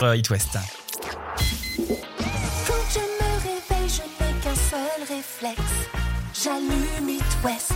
[0.00, 0.50] Euh, It West.
[0.52, 0.60] Quand
[2.94, 5.60] je me réveille, je n'ai qu'un seul réflexe.
[6.40, 7.72] J'allume It West.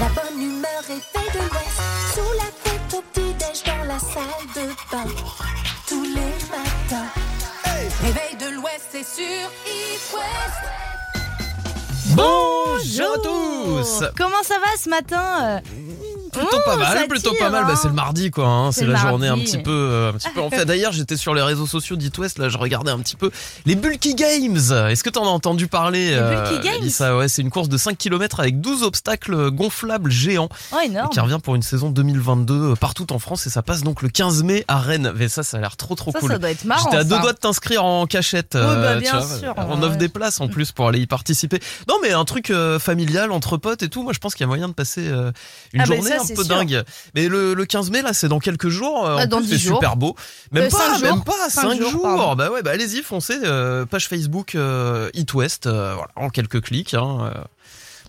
[0.00, 1.82] La bonne humeur est faite de l'Ouest.
[2.14, 5.04] Sous la tête au petit-déj dans la salle de bain.
[5.86, 7.10] Tous les matins.
[8.00, 10.62] Réveil de l'Ouest, c'est sur It West.
[12.16, 15.60] Bonjour à tous Comment ça va ce matin euh
[16.34, 17.64] Plutôt pas Mmh, mal, ça plutôt pas mal.
[17.64, 17.78] Bah, hein.
[17.80, 18.46] c'est le mardi, quoi.
[18.46, 18.72] hein.
[18.72, 20.64] C'est la journée un petit peu, euh, un petit peu en fait.
[20.64, 22.38] D'ailleurs, j'étais sur les réseaux sociaux d'It West.
[22.38, 23.30] Là, je regardais un petit peu
[23.66, 24.56] les Bulky Games.
[24.56, 27.76] Est-ce que t'en as entendu parler euh, Bulky Games Lisa Ouais, c'est une course de
[27.78, 31.10] 5 km avec 12 obstacles gonflables géants Oh, énorme.
[31.10, 34.08] qui revient pour une saison 2022 euh, partout en France et ça passe donc le
[34.08, 35.12] 15 mai à Rennes.
[35.16, 36.30] Mais ça, ça a l'air trop trop Ça, cool.
[36.32, 36.84] ça doit être marrant.
[36.84, 37.22] J'étais à deux ça.
[37.22, 38.54] doigts de t'inscrire en cachette.
[38.54, 39.38] Oui, bah, bien vois.
[39.38, 39.86] sûr, On ouais.
[39.86, 41.60] offre des places en plus pour aller y participer.
[41.88, 44.02] Non, mais un truc euh, familial entre potes et tout.
[44.02, 45.30] Moi, je pense qu'il y a moyen de passer euh,
[45.72, 46.54] une Ah, bah, journée ça, un peu sûr.
[46.56, 46.82] dingue.
[47.14, 49.06] Mais le, le 15 mai, là, c'est dans quelques jours.
[49.06, 49.76] Euh, Bah, en dans plus, 10 c'est jours.
[49.78, 50.14] super beau.
[50.52, 51.24] Même Euh, pas, même jours.
[51.24, 52.36] pas, Cinq 5 jours, jours.
[52.36, 53.38] Bah ouais, bah allez-y, foncez.
[53.44, 55.66] euh, page Facebook euh, It West.
[55.66, 56.94] euh, voilà, en quelques clics.
[56.94, 57.32] Hein,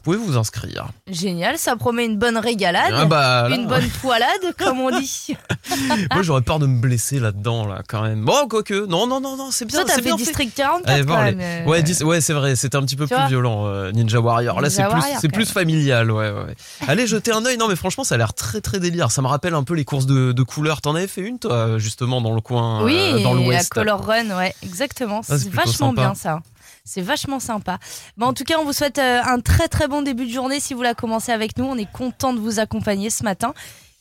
[0.05, 0.87] pouvez vous inscrire.
[1.09, 2.93] Génial, ça promet une bonne régalade.
[2.95, 5.35] Ah bah, là, Une bonne poilade, comme on dit.
[6.13, 8.23] Moi, j'aurais peur de me blesser là-dedans, là, quand même.
[8.23, 8.85] Bon, quoique.
[8.85, 9.79] Non, non, non, non, c'est bien.
[9.79, 11.39] Toi, t'as fait bien District 44 Allez quand même.
[11.41, 12.03] euh.
[12.05, 14.61] Ouais, c'est vrai, c'était un petit peu Tu plus violent, euh, Ninja Warrior.
[14.61, 16.31] Là, c'est plus, familial, ouais.
[16.87, 17.57] Allez, jetez un œil.
[17.57, 19.09] Non, mais franchement, ça a l'air très, très délire.
[19.11, 20.81] Ça me rappelle un peu les courses de, de couleurs.
[20.81, 23.69] T'en avais fait une, toi, justement, dans le coin, Oui, euh, dans la l'ouest.
[23.73, 25.21] Color Run, ouais, exactement.
[25.23, 26.01] c'est c'est vachement sympa.
[26.01, 26.39] bien ça.
[26.87, 27.79] C'est vachement sympa.
[28.15, 30.59] Bon, en tout cas, on vous souhaite euh, un très très bon début de journée
[30.59, 31.65] si vous la commencez avec nous.
[31.65, 33.53] On est content de vous accompagner ce matin.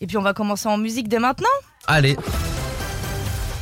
[0.02, 1.48] Et puis on va commencer en musique dès maintenant.
[1.86, 2.14] Allez,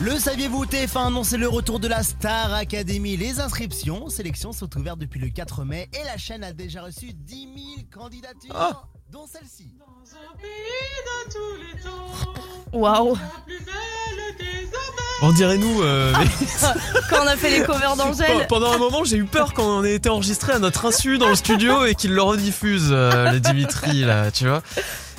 [0.01, 3.17] Le saviez-vous TF1 a annoncé le retour de la Star Academy.
[3.17, 7.13] Les inscriptions, sélections sont ouvertes depuis le 4 mai et la chaîne a déjà reçu
[7.13, 7.35] 10
[7.77, 8.83] 000 candidatures, Ah.
[9.11, 9.69] dont celle-ci.
[12.73, 13.17] Waouh
[15.23, 15.83] on dirait nous.
[15.83, 16.13] euh,
[17.11, 18.47] Quand on a fait les covers d'Angèle.
[18.49, 21.35] Pendant un moment, j'ai eu peur quand on été enregistré à notre insu dans le
[21.35, 24.63] studio et qu'ils le rediffusent, euh, les Dimitri, là, tu vois.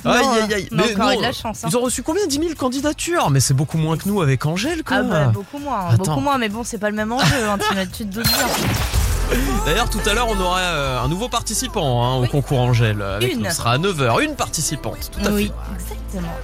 [0.04, 0.68] Non, Aïe, aïe, aïe.
[0.70, 1.68] on a encore non, de la chance, hein.
[1.70, 3.30] Ils ont reçu combien 10 000 candidatures?
[3.30, 4.98] Mais c'est beaucoup moins que nous avec Angèle, quoi.
[4.98, 5.96] Ah bah beaucoup moins, Attends.
[5.96, 7.56] beaucoup moins, mais bon c'est pas le même enjeu, hein,
[7.90, 8.46] tu, te doutes bien.
[9.64, 12.28] D'ailleurs, tout à l'heure, on aura euh, un nouveau participant hein, au Oui.
[12.28, 13.00] concours Angèle.
[13.00, 13.38] Avec Une.
[13.44, 13.44] nous.
[13.50, 14.22] Ce sera à 9h.
[14.22, 15.82] Une participante, tout à Oui, fait.
[15.94, 16.34] exactement.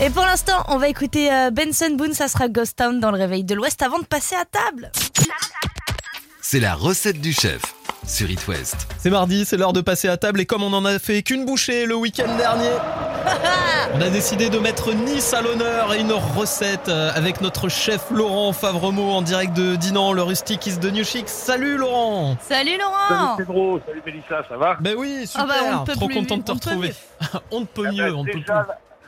[0.00, 3.18] Et pour l'instant, on va écouter euh, Benson Boone, ça sera Ghost Town dans le
[3.18, 4.92] réveil de l'Ouest avant de passer à table.
[6.40, 7.60] C'est la recette du chef
[8.06, 8.86] sur It West.
[8.98, 10.40] C'est mardi, c'est l'heure de passer à table.
[10.40, 12.70] Et comme on en a fait qu'une bouchée le week-end dernier,
[13.94, 18.02] on a décidé de mettre Nice à l'honneur et une recette euh, avec notre chef
[18.12, 21.28] Laurent Favremo en direct de Dinan, le rustique is de New Chic.
[21.28, 24.76] Salut Laurent Salut Salut Laurent Pedro, salut Mélissa, ça va?
[24.80, 26.68] Ben oui, super, Ah bah, on peut trop plus, content de te on ne peut
[26.70, 26.94] retrouver.
[27.50, 28.52] on ne peut Eh mieux, ben, on ne peut plus.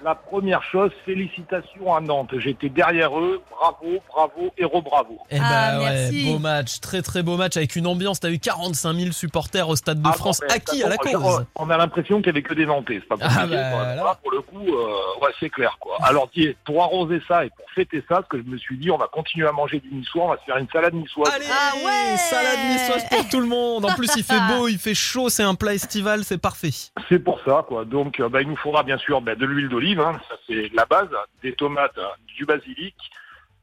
[0.04, 2.30] La, première chose, félicitations à Nantes.
[2.38, 5.18] J'étais derrière eux, bravo, bravo, héros, bravo.
[5.30, 6.32] Eh ben Ah, ouais, merci.
[6.32, 8.20] beau match, très très beau match avec une ambiance.
[8.20, 11.44] T'as eu 45 000 supporters au Stade de Ah, France, ben, acquis à la cause.
[11.56, 14.18] On a l'impression qu'il n'y avait que des Nantais, c'est pas Ah, bah, là.
[14.22, 15.76] Pour le coup, euh, ouais, c'est clair.
[15.80, 15.96] quoi.
[16.02, 18.90] Alors, dis, pour arroser ça et pour fêter ça, ce que je me suis dit,
[18.90, 21.32] on va continuer à manger du niçois, on va se faire une salade niçoise.
[21.34, 23.84] Allez, Ah ouais salade niçoise pour tout le monde.
[23.84, 26.70] En plus, il fait beau, il fait chaud, c'est un plat estival, c'est parfait.
[27.08, 27.84] C'est pour ça, quoi.
[27.84, 30.84] Donc, euh, bah, il nous faudra bien sûr bah, de l'huile d'olive, hein, c'est la
[30.84, 31.08] base,
[31.42, 31.98] des tomates,
[32.36, 32.94] du basilic,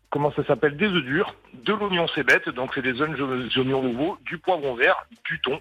[0.10, 4.38] comment ça s'appelle, des œufs durs, de l'oignon cébette, donc c'est des oignons nouveaux, du
[4.38, 5.60] poivron vert, du thon,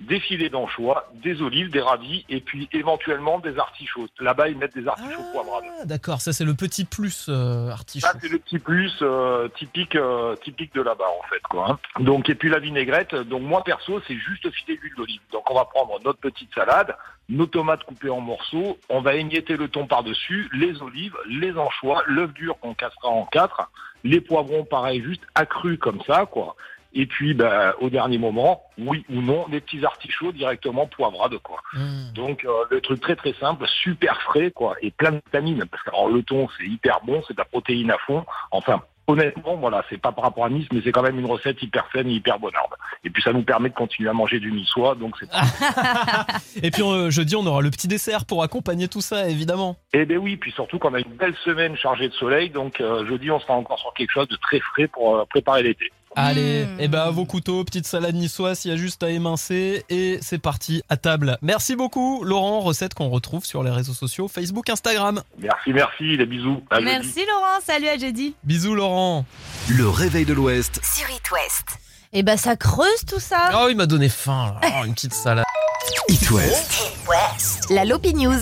[0.00, 4.06] des filets d'anchois, des olives, des radis, et puis éventuellement des artichauts.
[4.20, 5.64] Là-bas, ils mettent des artichauts poivrades.
[5.80, 8.06] Ah, d'accord, ça c'est le petit plus euh, artichaut.
[8.06, 11.42] Ça, c'est le petit plus euh, typique euh, typique de là-bas, en fait.
[11.50, 11.70] quoi.
[11.72, 11.78] hein.
[12.00, 13.14] Donc, et puis la vinaigrette.
[13.14, 15.20] Donc, moi, perso, c'est juste filer d'huile d'olive.
[15.32, 16.94] Donc, on va prendre notre petite salade,
[17.28, 18.78] nos tomates coupées en morceaux.
[18.88, 23.26] On va émietter le thon par-dessus, les olives, les anchois, l'œuf dur qu'on cassera en
[23.26, 23.68] quatre,
[24.04, 26.54] les poivrons, pareil, juste accrus comme ça, quoi.
[26.94, 31.60] Et puis, ben, au dernier moment, oui ou non, des petits artichauts directement poivrades, quoi.
[31.74, 32.12] Mmh.
[32.14, 35.64] Donc euh, le truc très très simple, super frais quoi, et plein de vitamines.
[35.70, 38.24] Parce que alors, le thon c'est hyper bon, c'est de la protéine à fond.
[38.50, 41.60] Enfin honnêtement voilà, c'est pas par rapport à Nice, mais c'est quand même une recette
[41.62, 42.74] hyper saine et hyper bonarde.
[43.04, 45.28] Et puis ça nous permet de continuer à manger du niçois, donc c'est.
[46.62, 49.76] Et puis euh, jeudi, on aura le petit dessert pour accompagner tout ça, évidemment.
[49.92, 53.06] Eh ben oui, puis surtout qu'on a une belle semaine chargée de soleil, donc euh,
[53.06, 55.90] jeudi on sera encore sur quelque chose de très frais pour euh, préparer l'été.
[56.16, 56.80] Allez, Mmh.
[56.80, 60.18] et ben à vos couteaux, petite salade niçoise, il y a juste à émincer et
[60.20, 61.38] c'est parti à table.
[61.42, 65.22] Merci beaucoup Laurent, recette qu'on retrouve sur les réseaux sociaux, Facebook, Instagram.
[65.38, 66.62] Merci, merci, les bisous.
[66.70, 66.86] À jeudi.
[66.86, 68.34] Merci Laurent, salut à jeudi.
[68.44, 69.24] Bisous Laurent.
[69.68, 71.78] Le réveil de l'Ouest Sur It West.
[72.12, 73.50] Et bah ça creuse tout ça.
[73.54, 74.68] Oh, il m'a donné faim, là.
[74.80, 75.44] Oh, une petite salade.
[76.08, 76.82] It West.
[76.86, 77.70] It West.
[77.70, 78.40] La Lopi News.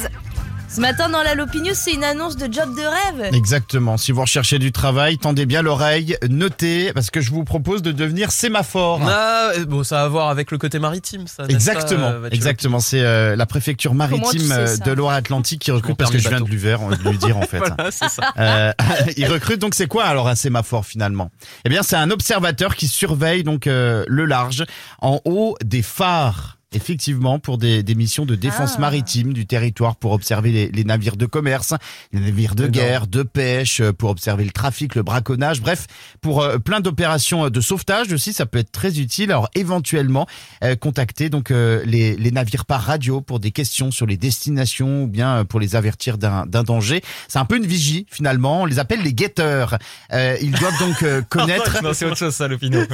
[0.76, 3.34] Ce matin dans la Lopi News, c'est une annonce de job de rêve.
[3.34, 3.96] Exactement.
[3.96, 7.92] Si vous recherchez du travail, tendez bien l'oreille, notez, parce que je vous propose de
[7.92, 9.00] devenir sémaphore.
[9.08, 11.44] Ah, euh, bon, ça a à voir avec le côté maritime, ça.
[11.48, 12.78] Exactement, pas, exactement.
[12.80, 16.18] C'est euh, la préfecture maritime Comment tu sais euh, de Loire-Atlantique qui recrute parce que
[16.18, 17.56] je viens de lui ver- de lui dire en fait.
[17.56, 18.34] Voilà, c'est ça.
[18.36, 18.70] Euh,
[19.16, 21.30] il recrute donc c'est quoi alors un sémaphore finalement?
[21.64, 24.66] Eh bien c'est un observateur qui surveille donc euh, le large
[25.00, 26.55] en haut des phares.
[26.72, 28.80] Effectivement, pour des, des missions de défense Ah.
[28.80, 31.72] maritime du territoire, pour observer les, les navires de commerce,
[32.12, 35.86] les navires de guerre, de pêche, euh, pour observer le trafic, le braconnage, bref,
[36.20, 39.30] pour euh, plein d'opérations de sauvetage aussi, ça peut être très utile.
[39.30, 40.26] Alors éventuellement,
[40.64, 45.04] euh, contacter donc euh, les, les navires par radio pour des questions sur les destinations
[45.04, 47.00] ou bien euh, pour les avertir d'un d'un danger.
[47.28, 48.62] C'est un peu une vigie finalement.
[48.62, 49.78] On les appelle les guetteurs.
[50.12, 51.80] Euh, ils doivent donc euh, connaître.
[51.82, 52.84] non, c'est autre chose, ça, l'opinion.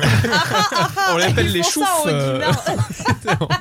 [1.11, 3.49] On l'appelle Ils les ça en choufs.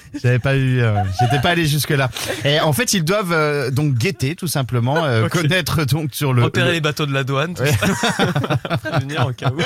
[0.21, 2.09] J'avais pas eu, euh, j'étais pas allé jusque là.
[2.43, 6.43] Et en fait, ils doivent euh, donc guetter tout simplement, euh, connaître donc sur le.
[6.43, 7.71] Repérer le- les bateaux de la douane, tout Ouais.
[7.71, 8.77] ça.
[8.83, 9.59] Prévenir au cas où.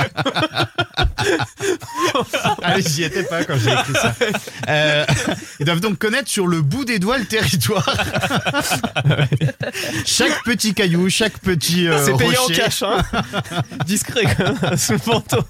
[2.62, 4.14] Ah, j'y étais pas quand j'ai écrit ça.
[4.70, 5.06] Euh,
[5.60, 7.88] ils doivent donc connaître sur le bout des doigts le territoire.
[10.06, 12.56] chaque petit caillou, chaque petit euh, C'est payé en rocher.
[12.62, 12.98] cash, hein.
[13.86, 15.44] Discret, quand même, sous le manteau.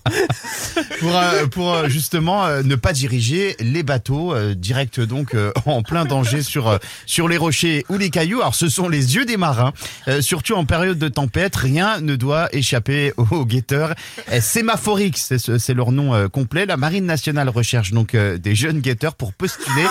[0.99, 4.53] pour, euh, pour justement euh, ne pas diriger les bateaux euh,
[4.85, 8.41] direct donc euh, en plein danger sur euh, sur les rochers ou les cailloux.
[8.41, 9.73] Alors ce sont les yeux des marins,
[10.07, 13.93] Euh, surtout en période de tempête, rien ne doit échapper aux guetteurs.
[14.39, 16.65] Sémaphorix, c'est ce- c'est leur nom complet.
[16.65, 19.85] La marine nationale recherche donc des jeunes guetteurs pour postuler.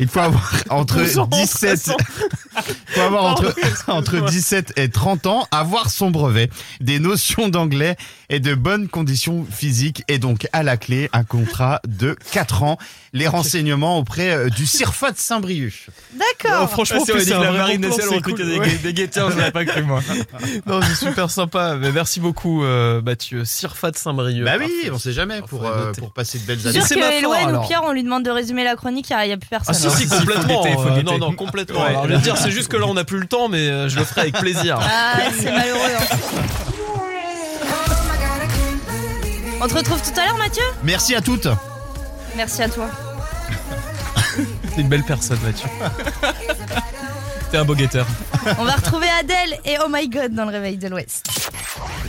[0.00, 1.96] Il faut avoir entre 12 ans, 17 13 ans.
[2.88, 3.54] faut avoir entre,
[3.88, 6.50] entre 17 et 30 ans, avoir son brevet,
[6.80, 7.96] des notions d'anglais
[8.30, 12.78] et de bonnes conditions physiques et donc à la clé un contrat de 4 ans.
[13.14, 15.88] Les renseignements auprès euh, du CIRFA de Saint-Brieuc.
[16.14, 16.70] D'accord.
[16.70, 19.30] franchement, Ah, si on dit c'est que la marine nationale c'est recrutait des, des guetteurs,
[19.30, 20.00] je l'avais pas cru moi.
[20.66, 21.76] Non, c'est super sympa.
[21.76, 23.44] Mais merci beaucoup, euh, Mathieu.
[23.44, 24.44] Sirfa de Saint-Brieuc.
[24.46, 26.80] Bah oui, on sait jamais pour, euh, pour passer de belles années.
[26.80, 27.66] c'est que ma Eloane fort, ou.
[27.66, 29.74] Pierre, on lui demande de résumer la chronique, il n'y a, plus personne.
[29.76, 30.64] Ah si, si, complètement.
[31.04, 31.84] non, non, complètement.
[31.84, 33.98] Alors, je veux dire, c'est juste que là, on n'a plus le temps, mais je
[33.98, 34.78] le ferai avec plaisir.
[34.80, 35.80] Ah, c'est malheureux.
[36.00, 36.16] hein.
[39.60, 40.64] On te retrouve tout à l'heure, Mathieu?
[40.82, 41.46] Merci à toutes.
[42.36, 42.88] Merci à toi.
[44.74, 45.68] T'es une belle personne, Mathieu.
[47.50, 48.06] T'es un beau guetteur.
[48.58, 51.26] On va retrouver Adèle et Oh My God dans le réveil de l'Ouest.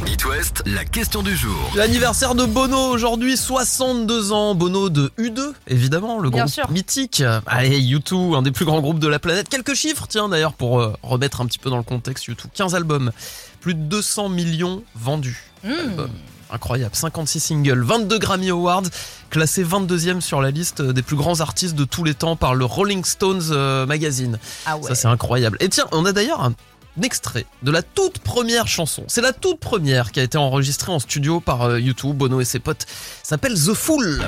[0.08, 1.72] It West, la question du jour.
[1.76, 4.56] L'anniversaire de Bono aujourd'hui, 62 ans.
[4.56, 6.72] Bono de U2, évidemment, le Bien groupe sûr.
[6.72, 7.22] mythique.
[7.46, 9.50] Allez, U2, un des plus grands groupes de la planète.
[9.50, 12.36] Quelques chiffres, tiens, d'ailleurs, pour euh, remettre un petit peu dans le contexte U2.
[12.54, 13.12] 15 albums,
[13.60, 15.44] plus de 200 millions vendus.
[15.64, 15.70] Mmh.
[15.72, 16.12] Albums.
[16.54, 18.84] Incroyable, 56 singles, 22 Grammy Awards,
[19.32, 22.64] classé 22e sur la liste des plus grands artistes de tous les temps par le
[22.64, 24.38] Rolling Stones euh, magazine.
[24.68, 24.88] Ah ouais.
[24.88, 25.58] Ça c'est incroyable.
[25.62, 26.54] Et tiens, on a d'ailleurs un
[27.02, 29.04] extrait de la toute première chanson.
[29.08, 32.46] C'est la toute première qui a été enregistrée en studio par euh, YouTube, Bono et
[32.46, 32.86] ses potes.
[33.24, 34.22] S'appelle The Fool.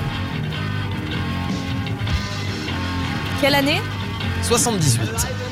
[3.40, 3.82] Quelle année?
[4.42, 5.45] 78.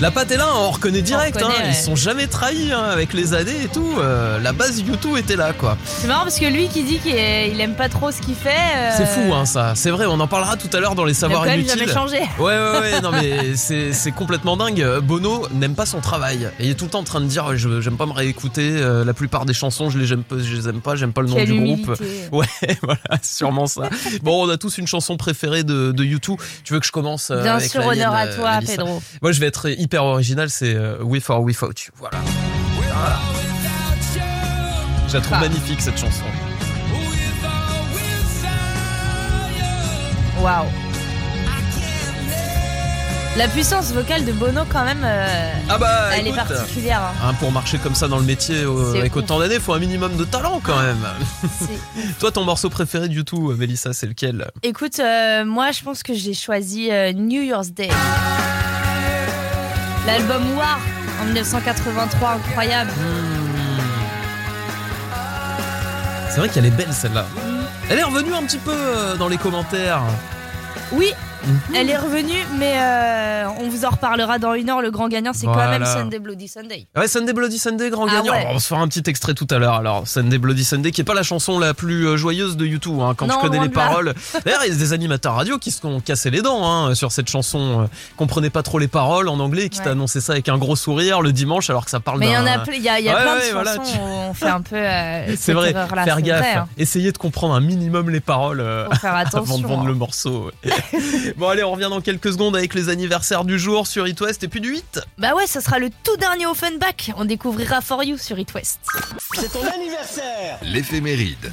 [0.00, 1.36] La patte est là, hein, on reconnaît direct.
[1.36, 1.70] reconnaît, hein, ouais.
[1.70, 3.94] Ils se sont jamais trahis hein, avec les années et tout.
[3.98, 5.78] euh, la base YouTube était là, quoi.
[5.86, 8.50] C'est marrant parce que lui qui dit qu'il il aime pas trop ce qu'il fait.
[8.76, 9.72] euh, C'est fou, hein, ça.
[9.76, 11.60] C'est vrai, on en parlera tout à l'heure dans les Il a savoirs quand même
[11.60, 11.78] inutiles.
[11.78, 12.18] jamais changé.
[12.38, 14.84] Ouais, ouais, ouais, non, mais c'est complètement dingue.
[15.02, 16.50] Bono n'aime pas son travail.
[16.58, 18.72] Et il est tout le temps en train de dire je j'aime pas me réécouter.
[18.74, 21.22] euh, la plupart des chansons, je les, j'aime pas- je les aime pas, j'aime pas
[21.22, 21.96] le nom du groupe.
[22.32, 22.46] Ouais,
[22.82, 23.82] voilà, sûrement ça.
[24.22, 26.36] Bon, on a tous une chanson préférée de, de U2.
[26.64, 29.00] Tu veux que je commence euh, Bien avec sûr, la honneur à euh, toi, Pedro.
[29.22, 31.92] Moi, je vais être hyper original, c'est euh, With or Without You.
[31.98, 32.18] Voilà.
[32.74, 33.18] Voilà.
[35.08, 35.40] Je la trouve Ah.
[35.40, 36.24] magnifique cette chanson.
[40.42, 40.66] Waouh.
[43.36, 47.00] La puissance vocale de Bono, quand même, euh, Ah bah, elle écoute, est particulière.
[47.02, 47.28] hein.
[47.30, 49.22] hein, pour marcher comme ça dans le métier euh, avec ouf.
[49.24, 51.04] autant d'années, faut un minimum de talent quand même.
[52.20, 54.46] Toi, ton morceau préféré du tout, Mélissa, c'est lequel?
[54.62, 57.88] Écoute, euh, moi, je pense que j'ai choisi New Year's Day.
[60.06, 60.78] L'album War
[61.22, 62.90] en 1983, incroyable.
[66.30, 67.26] C'est vrai qu'elle est belle celle-là.
[67.88, 70.02] Elle est revenue un petit peu euh, dans les commentaires.
[70.92, 71.12] Oui,
[71.74, 74.80] Elle est revenue, mais euh, on vous en reparlera dans une heure.
[74.82, 76.86] Le grand gagnant, c'est quand même Sunday Bloody Sunday.
[76.96, 78.32] Ouais, Sunday Bloody Sunday, grand Ah gagnant.
[78.32, 78.46] ouais.
[78.50, 79.74] On va se faire un petit extrait tout à l'heure.
[79.74, 82.98] Alors, Sunday Bloody Sunday, qui est pas la chanson la plus euh, joyeuse de YouTube,
[83.00, 84.14] hein, quand Non, tu connais les paroles.
[84.44, 87.12] D'ailleurs, il y a des animateurs radio qui se sont cassés les dents hein, sur
[87.12, 87.82] cette chanson.
[87.82, 87.86] euh,
[88.16, 89.84] comprenaient pas trop les paroles en anglais, qui Ouais.
[89.84, 92.32] t'a annoncé ça avec un gros sourire le dimanche, alors que ça parle Mais il
[92.32, 93.92] y en a, il y a, il y a Ouais, plein ouais, de voilà, chansons
[93.92, 94.76] tu- où on fait un peu.
[94.76, 95.72] euh, C'est vrai,
[96.04, 96.68] faire gaffe, vrai, hein.
[96.78, 99.38] essayer de comprendre un minimum les paroles euh, Faut faire attention.
[99.44, 99.88] avant de vendre hein.
[99.88, 100.50] le morceau.
[101.36, 104.44] bon, allez, on revient dans quelques secondes avec les anniversaires du jour sur It West
[104.44, 105.00] et puis du 8.
[105.18, 107.10] Bah ouais, ça sera le tout dernier Offenbach.
[107.16, 108.80] On découvrira For You sur It West.
[110.62, 111.52] L'éphéméride.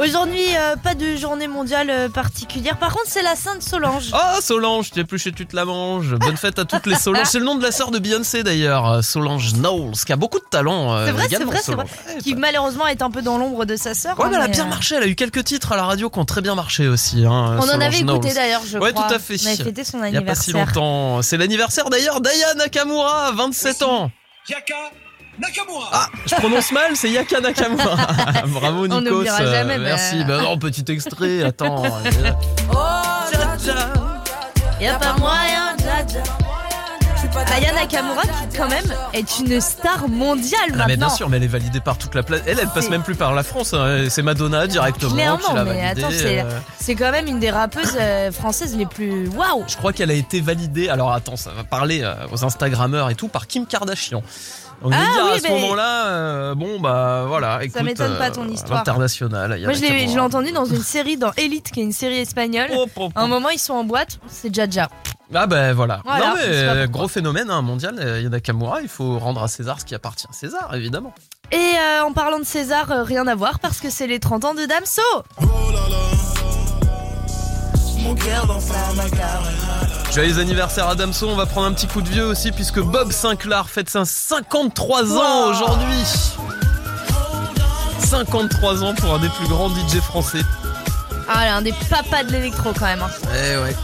[0.00, 2.78] Aujourd'hui, euh, pas de journée mondiale euh, particulière.
[2.78, 4.10] Par contre, c'est la Sainte Solange.
[4.14, 6.14] Oh Solange, tu es plus chez tu te la manges.
[6.14, 7.26] Bonne fête à toutes les Solange.
[7.26, 10.38] C'est le nom de la sœur de Beyoncé d'ailleurs, euh, Solange Knowles, qui a beaucoup
[10.38, 10.94] de talent.
[10.94, 11.84] euh, C'est vrai, c'est également, vrai, c'est vrai.
[11.86, 12.14] Solange.
[12.16, 14.18] Ouais, Qui malheureusement est un peu dans l'ombre de sa sœur.
[14.18, 14.94] Ouais, hein, mais elle a mais, bien euh, marché.
[14.94, 17.26] Elle a eu quelques titres à la radio qui ont très bien marché aussi.
[17.26, 18.34] Hein, On en Solange avait écouté Knowles.
[18.34, 19.06] d'ailleurs, je Ouais, crois.
[19.08, 19.36] tout à fait.
[19.42, 20.66] On avait fêté son Il y a pas si anniversaire.
[20.82, 21.22] longtemps.
[21.22, 24.10] C'est l'anniversaire d'ailleurs d'Aya Nakamura, 27 ans.
[24.48, 24.74] Yaka
[25.40, 27.96] Nakamura Ah, je prononce mal, c'est Yaka Nakamura.
[28.46, 29.00] Bravo On Nikos.
[29.00, 30.24] n'oubliera euh, jamais, mais- Merci.
[30.24, 31.42] Bah non, petit extrait.
[31.44, 31.82] Attends.
[34.80, 36.20] Y a pas moyen, dja.
[37.54, 41.06] Aya Nakamura, qui quand même est une star mondiale Ah, mais maintenant.
[41.08, 42.44] bien sûr, mais elle est validée par toute la planète.
[42.48, 43.72] Elle, elle passe même plus par la France.
[43.74, 44.06] hein.
[44.08, 46.02] C'est Madonna directement Clairement, qui l'a mais validée.
[46.02, 46.58] attends, c'est- euh.
[46.80, 49.64] C'est quand même une des rappeuses euh, françaises les plus waouh.
[49.68, 50.88] Je crois qu'elle a été validée.
[50.88, 54.22] Alors attends, ça va parler euh, aux Instagrammeurs et tout par Kim Kardashian.
[54.82, 57.62] Je Ah dire oui, à ce mais- moment-là, euh, bon bah voilà.
[57.62, 58.82] Écoute, m'étonne pas ton euh, histoire.
[58.88, 62.68] A Moi, je l'ai entendu dans une série dans Elite, qui est une série espagnole.
[62.72, 64.88] Hop, hop, À un moment, ils sont en boîte, c'est Jaja.
[65.32, 66.00] Ah ben voilà.
[66.04, 66.34] Voilà, non
[66.74, 67.94] mais gros phénomène hein, mondial.
[68.00, 71.14] euh, Nakamura, il faut rendre à César ce qui appartient à César, évidemment.
[71.52, 74.44] Et euh, en parlant de César, euh, rien à voir parce que c'est les 30
[74.44, 75.02] ans de Damso.
[80.12, 83.12] Joyeux anniversaire à Damso, on va prendre un petit coup de vieux aussi puisque Bob
[83.12, 85.50] Sinclair fête ses 53 ans Wow.
[85.50, 86.04] aujourd'hui.
[88.00, 90.40] 53 ans pour un des plus grands DJ français.
[91.28, 93.02] Ah, là, un des papas de l'électro quand même.
[93.02, 93.10] hein.
[93.32, 93.76] Eh ouais.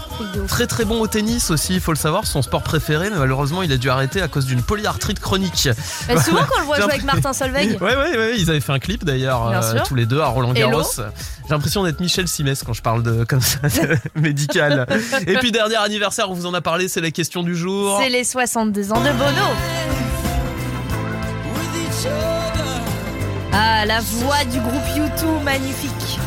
[0.49, 3.63] Très très bon au tennis aussi, il faut le savoir, son sport préféré, mais malheureusement
[3.63, 5.69] il a dû arrêter à cause d'une polyarthrite chronique.
[6.09, 8.61] Mais souvent, quand on le voit jouer avec Martin Solveig, Ouais, ouais, ouais, ils avaient
[8.61, 10.83] fait un clip d'ailleurs, euh, tous les deux à Roland Garros.
[10.95, 14.87] J'ai l'impression d'être Michel Simès quand je parle de comme ça, de médical.
[15.27, 17.99] Et puis dernier anniversaire, on vous en a parlé, c'est la question du jour.
[18.03, 19.47] c'est les 62 ans de Bono.
[23.53, 26.19] Ah, la voix du groupe U2, magnifique.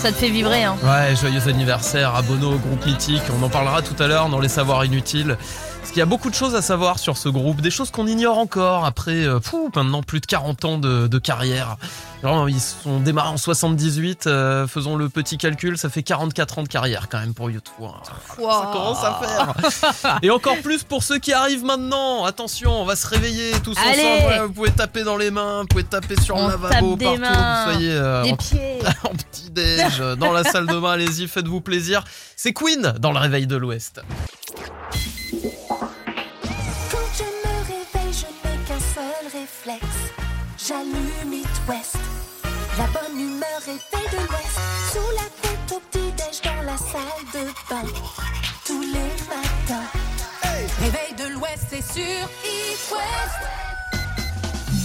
[0.00, 0.76] Ça te fait vibrer, hein.
[0.82, 3.20] Ouais, joyeux anniversaire à Bono, groupe mythique.
[3.38, 5.36] On en parlera tout à l'heure dans les savoirs inutiles.
[5.78, 8.06] Parce qu'il y a beaucoup de choses à savoir sur ce groupe, des choses qu'on
[8.06, 9.40] ignore encore après euh,
[9.76, 11.76] maintenant plus de 40 ans de carrière.
[12.22, 16.62] Genre, ils sont démarrés en 78, euh, faisons le petit calcul, ça fait 44 ans
[16.64, 17.72] de carrière quand même pour YouTube.
[17.82, 17.92] hein.
[18.04, 19.20] Ça commence à
[19.92, 20.18] faire.
[20.22, 22.24] Et encore plus pour ceux qui arrivent maintenant.
[22.26, 24.02] Attention, on va se réveiller tous Allez.
[24.02, 24.26] ensemble.
[24.32, 26.98] Ouais, Vous pouvez taper dans les mains, vous pouvez taper sur On le lavabo, tape
[26.98, 27.20] des partout.
[27.20, 28.78] mains, Vous soyez euh, Des en pieds.
[29.04, 32.04] en petit déj dans la salle de bain, allez-y, faites-vous plaisir.
[32.36, 34.02] C'est Queen dans le réveil de l'Ouest.
[36.90, 39.86] Quand je me réveille, je n'ai qu'un seul réflexe.
[40.68, 41.96] J'allume It West.
[42.80, 44.58] La bonne humeur est faite de l'Ouest.
[44.90, 47.86] Sous la tête au petit-déj dans la salle de bain.
[48.64, 49.84] Tous les matins.
[50.80, 53.69] Réveil de l'Ouest, c'est sur It West.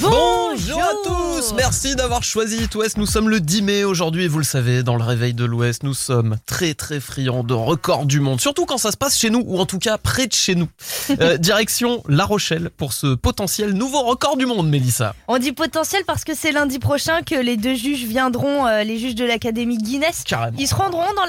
[0.09, 2.97] Bonjour à tous, merci d'avoir choisi It West.
[2.97, 5.83] Nous sommes le 10 mai aujourd'hui et vous le savez, dans le réveil de l'Ouest,
[5.83, 9.29] nous sommes très très friands de records du monde, surtout quand ça se passe chez
[9.29, 10.67] nous ou en tout cas près de chez nous.
[11.21, 15.15] Euh, direction La Rochelle pour ce potentiel nouveau record du monde, Mélissa.
[15.27, 18.97] On dit potentiel parce que c'est lundi prochain que les deux juges viendront, euh, les
[18.97, 20.24] juges de l'Académie Guinness.
[20.25, 20.57] Carrément.
[20.59, 21.25] Ils se rendront dans,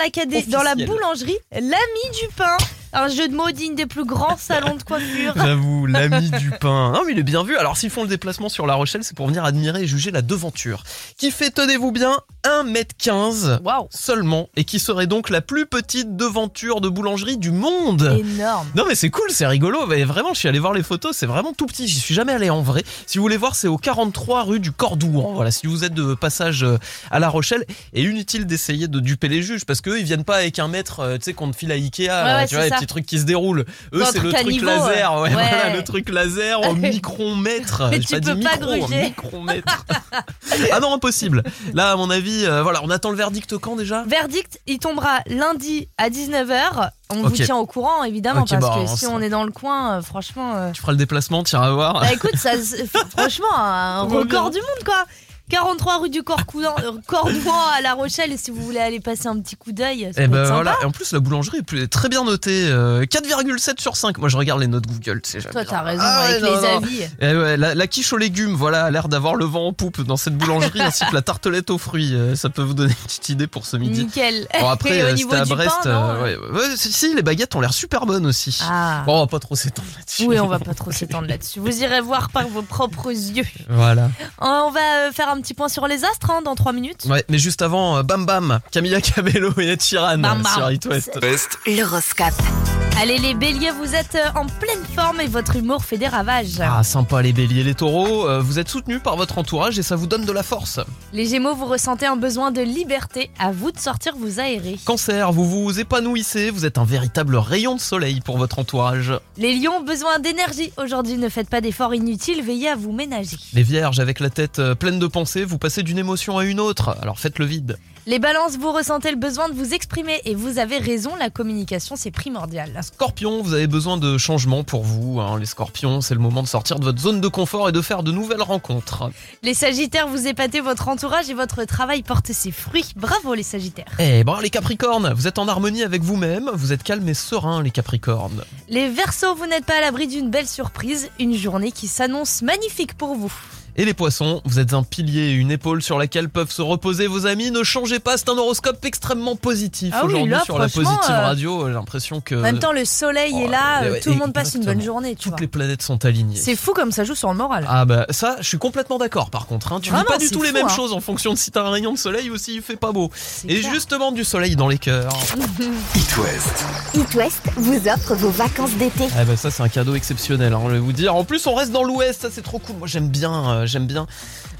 [0.48, 2.56] dans la boulangerie L'Ami du Pain.
[2.92, 5.34] Un jeu de mots digne des plus grands salons de coiffure.
[5.36, 6.92] J'avoue, l'ami du pain.
[6.92, 7.56] Non, mais il est bien vu.
[7.56, 10.22] Alors, s'ils font le déplacement sur La Rochelle, c'est pour venir admirer et juger la
[10.22, 10.82] devanture,
[11.18, 16.80] qui fait, tenez-vous bien, 1m15 Waouh, seulement, et qui serait donc la plus petite devanture
[16.80, 18.16] de boulangerie du monde.
[18.18, 18.66] énorme.
[18.74, 19.86] Non mais c'est cool, c'est rigolo.
[19.86, 21.88] Mais vraiment, je suis allé voir les photos, c'est vraiment tout petit.
[21.88, 22.84] J'y suis jamais allé en vrai.
[23.06, 25.32] Si vous voulez voir, c'est au 43 rue du Cordouan.
[25.34, 26.78] Voilà, si vous êtes de passage euh,
[27.10, 30.36] à La Rochelle, et inutile d'essayer de duper les juges parce qu'eux ils viennent pas
[30.36, 32.68] avec un mètre, euh, tu sais qu'on te file à Ikea, là, ouais, tu vois,
[32.76, 33.64] petits trucs qui se déroulent.
[33.92, 35.30] Eux c'est le truc à truc niveau, laser, ouais, ouais.
[35.32, 36.74] voilà, le truc laser au
[37.16, 37.82] micromètre.
[37.90, 39.02] Mais tu pas peux dit pas micro, gruger.
[39.04, 39.84] micromètre.
[40.72, 41.42] ah non, impossible.
[41.74, 44.02] Là, à mon avis, euh, voilà, on attend le verdict quand déjà?
[44.04, 46.90] Verdict, il tombera lundi à 19h.
[47.10, 49.52] On vous tient au courant, évidemment, parce bah, que on si on est dans le
[49.52, 50.54] coin, euh, franchement.
[50.56, 52.00] euh, Tu feras le déplacement, tu iras voir.
[52.00, 52.50] Bah écoute, ça,
[53.16, 55.04] franchement, un record du monde, quoi.
[55.50, 58.36] 43 rue du Corcoudan, euh, Cordouan à La Rochelle.
[58.36, 60.90] Si vous voulez aller passer un petit coup d'œil, Et peut ben voilà, et en
[60.90, 64.18] plus la boulangerie est très bien notée, euh, 4,7 sur 5.
[64.18, 65.20] Moi je regarde les notes Google,
[65.52, 66.76] Toi, t'as raison Ah avec non, les non.
[66.78, 67.00] avis.
[67.20, 70.00] Eh ouais, la, la quiche aux légumes, voilà, a l'air d'avoir le vent en poupe
[70.02, 72.14] dans cette boulangerie, ainsi que la tartelette aux fruits.
[72.14, 74.04] Euh, Ça peut vous donner une petite idée pour ce midi.
[74.04, 74.48] Nickel.
[74.60, 75.70] Bon après, euh, c'était à du Brest.
[75.84, 78.58] pain, euh, ouais, ouais, si, les baguettes ont l'air super bonnes aussi.
[78.68, 79.02] Ah.
[79.06, 80.24] Bon, on va pas trop s'étendre là-dessus.
[80.26, 81.60] Oui, on va pas trop s'étendre là-dessus.
[81.60, 83.44] Vous irez voir par vos propres yeux.
[83.68, 84.10] Voilà.
[84.40, 87.06] On va euh, faire un petit point sur les astres hein, dans 3 minutes.
[87.08, 90.52] Ouais, mais juste avant, euh, bam bam, Camilla Cabello et Ed Sheeran Bam, bam.
[90.52, 91.18] sur It West.
[91.66, 92.75] L'horoscope.
[92.98, 96.60] Allez les béliers, vous êtes euh, en pleine forme et votre humour fait des ravages.
[96.60, 99.96] Ah, sympa les béliers, les taureaux, euh, vous êtes soutenus par votre entourage et ça
[99.96, 100.80] vous donne de la force.
[101.12, 103.30] Les gémeaux, vous ressentez un besoin de liberté.
[103.38, 104.78] À vous de sortir vous aérer.
[104.86, 109.12] Cancer, vous vous épanouissez, vous êtes un véritable rayon de soleil pour votre entourage.
[109.36, 110.72] Les lions, besoin d'énergie.
[110.78, 113.36] Aujourd'hui, ne faites pas d'efforts inutiles, veillez à vous ménager.
[113.52, 116.60] Les vierges, avec la tête euh, pleine de pensées, vous passez d'une émotion à une
[116.60, 117.76] autre, alors faites le vide.
[118.08, 121.96] Les balances, vous ressentez le besoin de vous exprimer et vous avez raison, la communication
[121.96, 122.78] c'est primordial.
[122.84, 125.18] Scorpion, vous avez besoin de changement pour vous.
[125.20, 125.36] hein.
[125.40, 128.04] Les scorpions, c'est le moment de sortir de votre zone de confort et de faire
[128.04, 129.10] de nouvelles rencontres.
[129.42, 132.92] Les sagittaires, vous épatez votre entourage et votre travail porte ses fruits.
[132.94, 133.90] Bravo les sagittaires.
[133.98, 137.60] Eh ben les capricornes, vous êtes en harmonie avec vous-même, vous êtes calme et serein
[137.60, 138.44] les capricornes.
[138.68, 142.94] Les versos, vous n'êtes pas à l'abri d'une belle surprise, une journée qui s'annonce magnifique
[142.94, 143.32] pour vous.
[143.78, 147.06] Et les poissons, vous êtes un pilier et une épaule sur laquelle peuvent se reposer
[147.08, 147.50] vos amis.
[147.50, 151.10] Ne changez pas, c'est un horoscope extrêmement positif Ah oui, aujourd'hui là, sur la Positive
[151.10, 151.66] euh, Radio.
[151.66, 154.16] J'ai l'impression que En même temps, le soleil oh, est là, ouais, euh, tout le
[154.16, 155.40] monde passe une bonne journée, tu toutes vois.
[155.40, 156.36] les planètes sont alignées.
[156.36, 157.66] C'est fou comme ça joue sur le moral.
[157.68, 159.74] Ah bah ça, je suis complètement d'accord par contre.
[159.74, 159.80] Hein.
[159.82, 160.74] Tu Vraiment, pas du tout les mêmes hein.
[160.74, 163.10] choses en fonction de si t'as un rayon de soleil ou s'il fait pas beau.
[163.46, 163.72] Et clair.
[163.74, 165.12] justement du soleil dans les cœurs.
[165.94, 166.64] It West.
[166.94, 169.04] It West vous offre vos vacances d'été.
[169.18, 171.14] Ah bah ça c'est un cadeau exceptionnel, hein, je vais vous dire.
[171.14, 172.76] En plus on reste dans l'Ouest, ça c'est trop cool.
[172.76, 174.06] Moi j'aime bien, euh, j'aime bien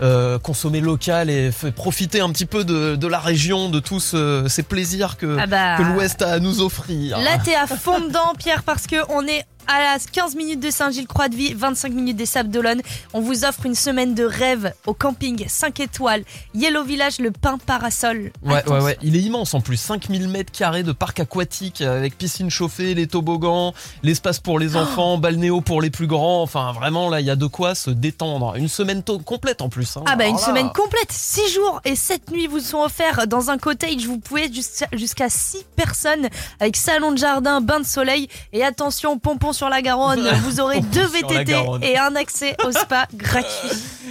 [0.03, 4.49] euh, consommer local et profiter un petit peu de, de la région, de tous euh,
[4.49, 7.19] ces plaisirs que, Ah bah, que l'Ouest a à nous offrir.
[7.19, 11.55] Là, t'es à fond dedans, Pierre, parce que on est à 15 minutes de Saint-Gilles-Croix-de-Vie,
[11.55, 12.83] 25 minutes des Sables d'Olonne.
[13.13, 17.59] On vous offre une semaine de rêve au camping 5 étoiles, Yellow Village, le pain
[17.59, 18.31] parasol.
[18.43, 18.99] Ouais, ouais, ouais.
[19.03, 19.77] Il est immense en plus.
[19.77, 24.59] 5000 mètres carrés de parc aquatique euh, avec piscine chauffée, les toboggans, l'espace pour Oh.
[24.59, 26.43] les enfants, balnéo pour les plus grands.
[26.43, 28.55] Enfin, vraiment, là, il y a de quoi se détendre.
[28.57, 29.97] Une semaine complète en plus.
[29.97, 30.03] hein.
[30.07, 33.51] Ah bah une là, semaine complète, 6 jours et 7 nuits vous sont offerts dans
[33.51, 36.29] un cottage, vous pouvez jusqu'à jusqu'à 6 personnes
[36.61, 40.81] avec salon de jardin, bain de soleil et attention pompon sur la Garonne, vous aurez
[40.93, 43.71] deux VTT et un accès au spa gratuit.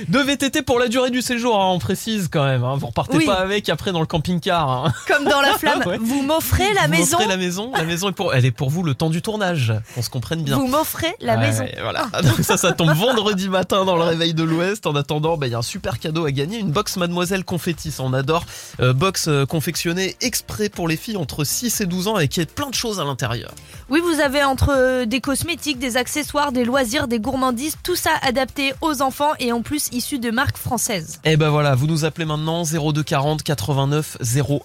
[0.10, 2.64] Deux VTT pour la durée du séjour, hein, on précise quand même.
[2.66, 2.76] Hein.
[2.78, 3.26] Vous repartez Oui.
[3.26, 4.70] pas avec après dans le camping-car.
[4.70, 4.94] Hein.
[5.08, 5.98] Comme dans la flamme, Ouais.
[6.02, 7.72] vous m'offrez la Vous maison, m'offrez la maison.
[7.76, 9.74] La maison est pour, elle est pour vous le temps du tournage.
[9.94, 10.58] Qu'on se comprenne bien.
[10.58, 11.66] vous m'offrez la Ouais, maison.
[11.82, 12.08] voilà.
[12.24, 14.86] Donc ça, ça tombe vendredi matin dans le réveil de l'Ouest.
[14.86, 17.92] En attendant, bah, il y a un super cadeau à gagner, une box Mademoiselle Confetti.
[17.92, 18.46] Ça, on adore.
[18.82, 22.42] Euh, box euh, confectionnée exprès pour les filles entre 6 et 12 ans et qui
[22.42, 23.52] a plein de choses à l'intérieur.
[23.90, 25.35] Oui, vous avez entre euh, des cosmétiques,
[25.78, 30.20] des accessoires, des loisirs, des gourmandises, tout ça adapté aux enfants et en plus issu
[30.20, 31.20] de marques françaises.
[31.24, 34.18] Et ben voilà, vous nous appelez maintenant 02 40 89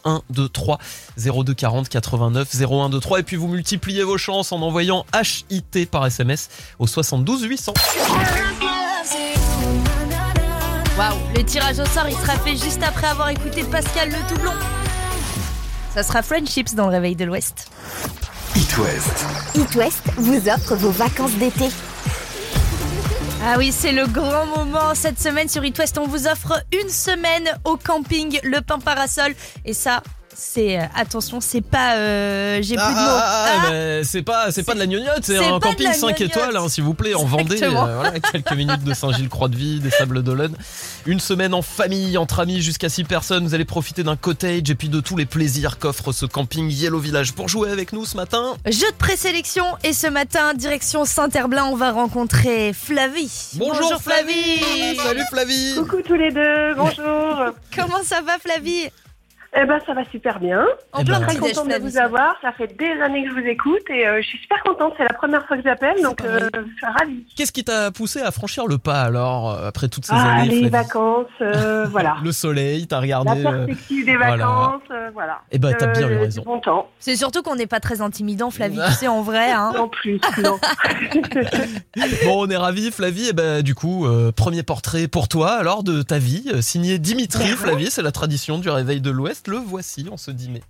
[0.04, 0.78] 01 23
[1.16, 6.06] 02 40 89 01 23 et puis vous multipliez vos chances en envoyant HIT par
[6.06, 7.74] SMS au 72 800.
[10.98, 14.52] Waouh, le tirage au sort, il sera fait juste après avoir écouté Pascal le Toublon.
[15.94, 17.70] Ça sera Friendships dans le réveil de l'Ouest.
[18.56, 19.26] It West.
[19.54, 21.68] It West vous offre vos vacances d'été.
[23.44, 25.98] Ah oui, c'est le grand moment cette semaine sur It West.
[25.98, 29.34] On vous offre une semaine au camping Le Pain Parasol.
[29.64, 30.02] Et ça,
[30.34, 31.94] c'est euh, attention, c'est pas.
[31.96, 33.20] euh, J'ai plus de mots.
[33.22, 36.20] Ah, mais c'est pas c'est pas de la gnognotte, c'est un camping la 5 gnognotte.
[36.22, 40.22] étoiles hein, s'il vous plaît en Vendée, euh, voilà, quelques minutes de Saint-Gilles-Croix-de-Vie, des Sables
[40.22, 40.54] d'Olonne.
[41.06, 44.74] Une semaine en famille, entre amis jusqu'à 6 personnes, vous allez profiter d'un cottage et
[44.74, 47.32] puis de tous les plaisirs qu'offre ce camping Yellow Village.
[47.32, 51.76] Pour jouer avec nous ce matin, Jeu de présélection et ce matin, direction Saint-Herblain, on
[51.76, 53.30] va rencontrer Flavie.
[53.54, 57.44] Bonjour, Flavie Salut Flavie Coucou tous les deux, bonjour.
[57.76, 58.88] Comment ça va Flavie?
[59.56, 60.64] Eh ben ça va super bien.
[60.92, 62.34] En Eh plein ben, Très contente de vous avoir.
[62.42, 64.94] Ça fait des années que je vous écoute et euh, je suis super contente.
[64.96, 67.26] C'est la première fois que j'appelle, donc euh, je suis ravie.
[67.36, 70.48] Qu'est-ce qui t'a poussé à franchir le pas alors, euh, après toutes ces Ah, années
[70.48, 72.16] les Flavie vacances, euh, voilà.
[72.22, 73.44] Le soleil, t'as La regardé...
[73.44, 74.36] euh, perspective des voilà.
[74.36, 75.40] vacances, euh, voilà.
[75.50, 76.42] Eh ben, t'as bien eu raison.
[76.44, 76.60] Bon.
[76.98, 79.50] C'est surtout qu'on n'est pas très intimidant, Flavie, tu sais, en vrai.
[79.50, 79.72] Hein.
[79.78, 80.58] En plus, non.
[82.24, 83.28] Bon, on est ravis, Flavie.
[83.28, 87.48] Et ben, du coup, euh, premier portrait pour toi, alors, de ta vie, signé Dimitri,
[87.48, 87.90] Flavie.
[87.90, 89.39] C'est la tradition du réveil de l'Ouest.
[89.46, 90.62] Le voici en ce 10 mai.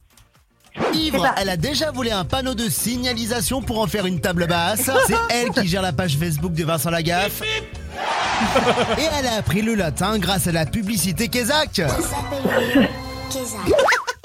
[0.95, 4.91] Ivre, elle a déjà volé un panneau de signalisation pour en faire une table basse.
[5.07, 7.43] C'est elle qui gère la page Facebook de Vincent Lagaffe.
[7.43, 11.83] Et elle a appris le latin grâce à la publicité Kézak.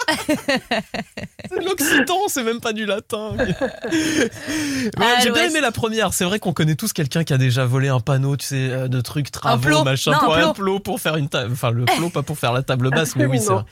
[1.49, 3.33] C'est l'occitan, c'est même pas du latin.
[4.99, 6.13] Ah, J'ai bien aimé la première.
[6.13, 8.87] C'est vrai qu'on connaît tous quelqu'un qui a déjà volé un panneau, tu sais, euh,
[8.87, 10.79] de trucs, travaux, machin, Non, pour un un plot.
[10.79, 11.51] pour faire une table.
[11.53, 13.63] Enfin, le plot, pas pour faire la table basse, mais oui, c'est vrai.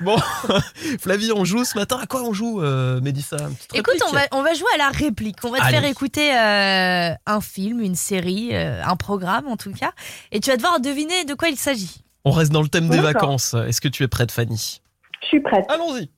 [0.00, 0.16] Bon,
[1.00, 1.98] Flavie, on joue ce matin?
[2.00, 3.36] À quoi on joue, euh, Mélissa?
[3.74, 5.36] Écoute, on va, on va jouer à la réplique.
[5.44, 9.72] On va te faire écouter euh, un film, une série, euh, un programme en tout
[9.72, 9.92] cas.
[10.32, 12.02] Et tu vas devoir deviner de quoi il s'agit.
[12.24, 13.54] On reste dans le thème des vacances.
[13.54, 14.82] Est-ce que tu es prête, Fanny?
[15.22, 15.64] Je suis prête.
[15.68, 16.08] Allons-y.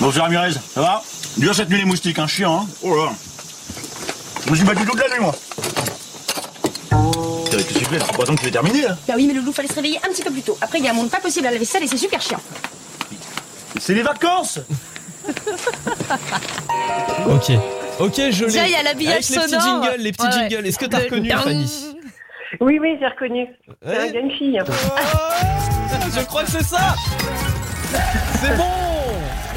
[0.00, 1.02] Bonjour Ramirez, ça va?
[1.38, 3.12] Dur cette nuit les moustiques, un chiant, hein Oh là
[4.46, 5.34] Je me suis battu toute la nuit, moi
[7.50, 9.34] Qu'est-ce que tu fais C'est pas tant que tu es terminé, là Bah oui, mais
[9.34, 10.56] Loulou, fallait se réveiller un petit peu plus tôt.
[10.60, 12.40] Après, il y a un monde pas possible à la vaisselle et c'est super chiant.
[13.80, 14.58] C'est les vacances
[17.26, 17.52] Ok.
[17.98, 18.52] Ok, je l'ai.
[18.66, 19.82] Il y a l'habillage Avec les petits sonore.
[19.84, 20.66] jingles, les petits Ouais, jingles.
[20.66, 21.36] Est-ce que t'as Le reconnu, ding.
[21.38, 21.96] Fanny?
[22.60, 23.46] Oui, oui, j'ai reconnu.
[23.82, 24.12] C'est un Ouais.
[24.12, 24.58] gars, une fille.
[26.14, 26.94] Je crois que c'est ça
[28.40, 28.64] C'est bon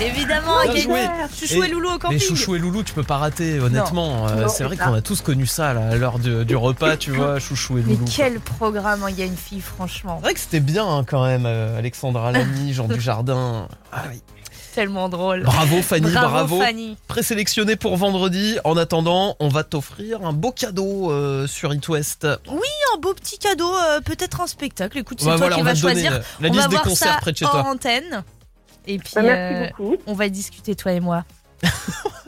[0.02, 1.08] Évidemment, a joué.
[1.39, 2.19] Chouchou et, Loulou au Mais camping.
[2.19, 4.28] Chouchou et Loulou, tu peux pas rater, honnêtement.
[4.28, 7.39] Euh, c'est vrai qu'on a tous connu ça là, à l'heure du repas, tu vois,
[7.39, 8.06] Chouchou et Mais Loulou.
[8.13, 10.17] quel programme, hein, il y a une fille, franchement.
[10.19, 13.67] C'est vrai que c'était bien hein, quand même, euh, Alexandra Lamy, Jean Dujardin.
[13.91, 14.22] Ah oui.
[14.73, 15.43] Tellement drôle.
[15.43, 16.29] Bravo Fanny, bravo.
[16.29, 16.97] Bravo, Fanny.
[17.07, 18.57] Présélectionné pour vendredi.
[18.63, 22.25] En attendant, on va t'offrir un beau cadeau euh, sur It West.
[22.25, 24.97] Un beau petit cadeau, euh, peut-être un spectacle.
[24.97, 26.12] Écoute, c'est Bah toi voilà, qui on vas choisir.
[26.39, 27.62] la on liste va des voir concerts ça près de chez en toi.
[27.67, 28.23] antenne.
[28.88, 29.95] Et puis, Bah, merci euh, beaucoup.
[30.07, 31.23] on va discuter, toi et moi.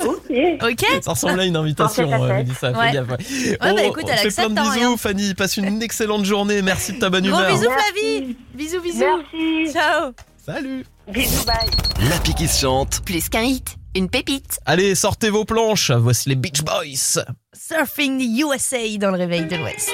[0.05, 0.31] Ok.
[0.63, 2.08] Ok Ça ressemble à une invitation.
[2.27, 2.91] Mélissa, Ouais.
[2.93, 3.58] gaffe, ouais.
[3.60, 4.97] bah On- écoute, fait plein de hein, bisous, rien.
[4.97, 5.34] Fanny.
[5.34, 6.62] Passe une excellente journée.
[6.62, 7.51] Merci de ta bonne Gros humeur.
[7.51, 7.84] bisous, Merci.
[7.93, 8.38] Flavie.
[8.53, 8.99] Bisous, bisous.
[9.34, 9.73] Merci.
[9.73, 10.12] Ciao.
[10.45, 10.86] Salut.
[11.08, 11.70] Bisous, bye.
[12.10, 13.02] L'appli qui se chante.
[13.06, 14.60] Plus qu'un hit, une pépite.
[14.65, 15.91] Allez, sortez vos planches.
[15.91, 17.24] Voici les Beach Boys.
[17.54, 19.91] Surfing the USA dans le réveil de l'Ouest.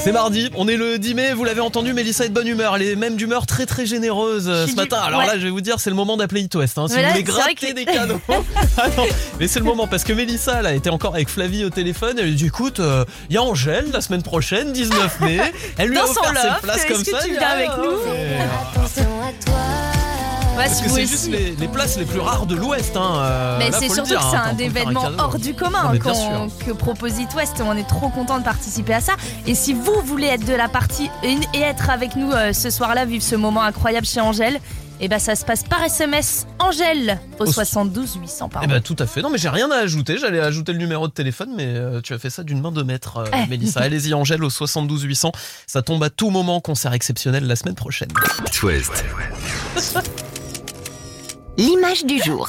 [0.00, 2.76] C'est mardi, on est le 10 mai, vous l'avez entendu, Mélissa est de bonne humeur,
[2.76, 4.96] elle est même d'humeur très très généreuse euh, ce matin.
[5.00, 5.26] du- Alors ouais.
[5.26, 6.78] là, je vais vous dire, c'est le moment d'appeler It West.
[6.78, 8.20] Hein, si Mais vous là, voulez c'est vrai gratter que- des cadeaux.
[8.78, 9.04] ah non,
[9.38, 12.16] mais c'est le moment parce que Mélissa, là, était encore avec Flavie au téléphone.
[12.18, 15.40] Elle lui dit écoute, euh, il y a Angèle la semaine prochaine, 19 mai.
[15.76, 17.18] Elle lui Dans a son offert ses loft, places est-ce comme que ça.
[17.18, 18.38] tu elle dit, viens ah, avec nous ouais.
[18.72, 19.07] Attention.
[20.58, 22.96] Ouais, si c'est juste les, les places les plus rares de l'Ouest.
[22.96, 25.92] Hein, euh, Mais c'est surtout dire, que hein, c'est en un événement hors du commun
[25.92, 27.62] Non, que propose It West.
[27.64, 29.12] On est trop content de participer à ça.
[29.46, 32.70] Et si vous voulez être de la partie et et être avec nous euh, ce
[32.70, 34.58] soir-là, vivre ce moment incroyable chez Angèle,
[35.00, 38.96] Et bah ça se passe par SMS Angèle au Au- 72 800 Eh ben tout
[38.98, 39.22] à fait.
[39.22, 40.18] Non mais j'ai rien à ajouter.
[40.18, 42.82] J'allais ajouter le numéro de téléphone, mais euh, tu as fait ça d'une main de
[42.82, 43.46] maître, euh, Eh.
[43.48, 43.78] Mélissa.
[43.80, 45.30] Allez-y, Angèle au 72 800.
[45.68, 46.60] Ça tombe à tout moment.
[46.60, 48.08] Concert exceptionnel la semaine prochaine.
[48.64, 49.04] West.
[51.58, 52.48] L'image du jour.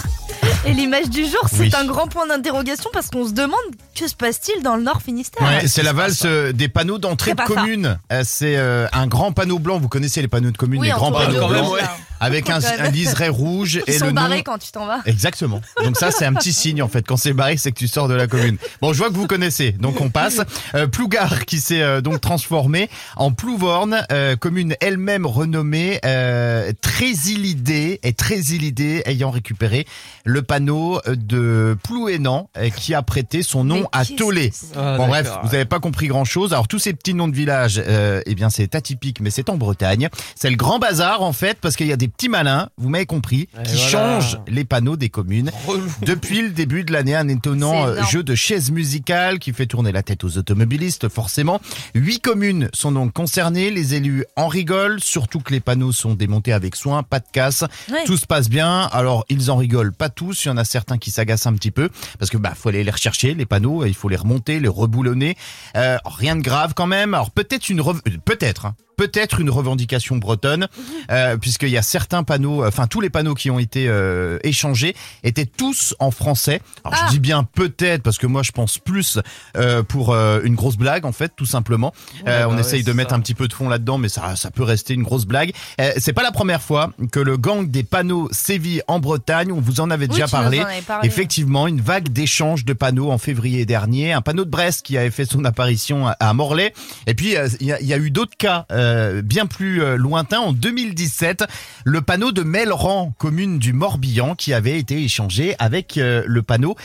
[0.66, 1.72] Et l'image du jour, c'est Oui.
[1.76, 3.60] un grand point d'interrogation parce qu'on se demande
[3.96, 7.34] que se passe-t-il dans le Nord Finistère Ouais, c'est la valse euh, des panneaux d'entrée
[7.34, 7.98] de commune.
[8.12, 9.80] Euh, C'est euh, un grand panneau blanc.
[9.80, 11.82] Vous connaissez les panneaux de commune, Oui, les grands panneaux blancs ouais.
[12.20, 14.22] Avec un, un liseré rouge Ils et sont le nom.
[14.22, 15.00] barrés quand tu t'en vas.
[15.06, 15.62] Exactement.
[15.84, 17.06] Donc ça, c'est un petit signe en fait.
[17.06, 18.58] Quand c'est barré, c'est que tu sors de la commune.
[18.82, 19.72] Bon, je vois que vous connaissez.
[19.74, 20.42] Donc on passe.
[20.76, 28.00] Euh, Plougar qui s'est euh, donc transformé en Plouvorne, euh, commune elle-même renommée euh, Trésilidée
[28.04, 29.86] et Trésilidée ayant récupéré
[30.26, 34.52] le panneau de Plouénan euh, qui a prêté son nom Mais à Tolé.
[34.78, 36.54] Ah, Bon bref, vous n'avez pas compris grand-chose.
[36.54, 39.56] Alors tous ces petits noms de villages, euh, eh bien c'est atypique, mais c'est en
[39.58, 40.10] Bretagne.
[40.36, 43.06] C'est le grand bazar en fait, parce qu'il y a des petits malins, vous m'avez
[43.06, 43.90] compris, Et qui voilà.
[43.90, 45.52] changent les panneaux des communes.
[45.66, 45.90] Relou.
[46.06, 49.92] Depuis le début de l'année, un étonnant euh, jeu de chaises musicales qui fait tourner
[49.92, 51.62] la tête aux automobilistes, forcément.
[51.96, 56.54] Huit communes sont donc concernées, les élus en rigolent, surtout que les panneaux sont démontés
[56.54, 57.64] avec soin, pas de casse.
[57.92, 58.04] Ouais.
[58.06, 58.90] Tout se passe bien.
[58.92, 60.46] Alors, ils en rigolent pas tous.
[60.46, 62.84] Il y en a certains qui s'agacent un petit peu parce que bah faut aller
[62.84, 65.36] les rechercher les panneaux, il faut les remonter, les reboulonner.
[65.76, 67.14] Euh, rien de grave quand même.
[67.14, 70.68] Alors peut-être une rev- peut-être hein, peut-être une revendication bretonne
[71.10, 74.94] euh, puisqu'il y a certains panneaux, enfin tous les panneaux qui ont été euh, échangés
[75.24, 76.60] étaient tous en français.
[76.84, 77.06] Alors Ah.
[77.08, 79.18] je dis bien peut-être parce que moi je pense plus
[79.56, 81.94] euh, pour euh, une grosse blague en fait tout simplement.
[82.28, 83.16] Euh, Ouais, on bah essaye ouais, de mettre ça.
[83.16, 85.54] un petit peu de fond là-dedans, mais ça, ça peut rester une grosse blague.
[85.80, 89.52] Euh, c'est pas la première fois que le gang des panneaux sévit en Bretagne.
[89.54, 90.62] On vous en avait Oui, déjà en parlé.
[91.04, 94.12] Effectivement, une vague d'échanges de panneaux en février dernier.
[94.14, 96.74] Un panneau de Brest qui avait fait son apparition à- à Morlaix.
[97.08, 98.89] Et puis, euh, il y, y a eu d'autres cas euh,
[99.24, 100.40] bien plus euh, lointains.
[100.40, 101.44] En 2017,
[101.86, 106.76] le panneau de Melran, commune du Morbihan, qui avait été échangé avec euh, le panneau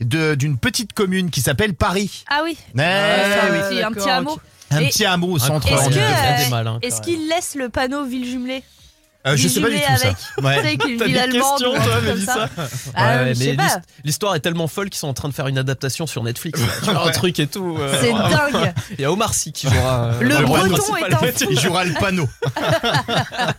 [0.00, 2.24] de- d'une petite commune qui s'appelle Paris.
[2.28, 2.56] Ah oui.
[2.74, 3.58] Eh C'est oui.
[3.58, 4.38] un, petit, un petit hameau.
[4.70, 8.24] Un Et- petit hameau au centre Est-ce que, euh, est-ce qu'il laisse le panneau ville
[8.26, 8.62] jumelée?
[9.26, 9.92] Euh, je sais pas du tout ça.
[9.92, 10.54] avec, Ouais.
[10.56, 12.48] tu sais, avec une T'as ville des allemande questions, ou un toi, comme ça.
[12.58, 13.80] Ouais, Ah, ouais, je sais mais pas.
[14.04, 16.60] L'histoire est tellement folle qu'ils sont en train de faire une adaptation sur Netflix.
[16.84, 17.78] Tu vois, un truc et tout.
[17.80, 18.74] euh, C'est dingue.
[18.98, 20.04] Il y a Omar Sy qui jouera.
[20.06, 21.10] euh, Le rôle breton principal.
[21.10, 21.46] est un fou.
[21.50, 22.28] Il jouera le panneau.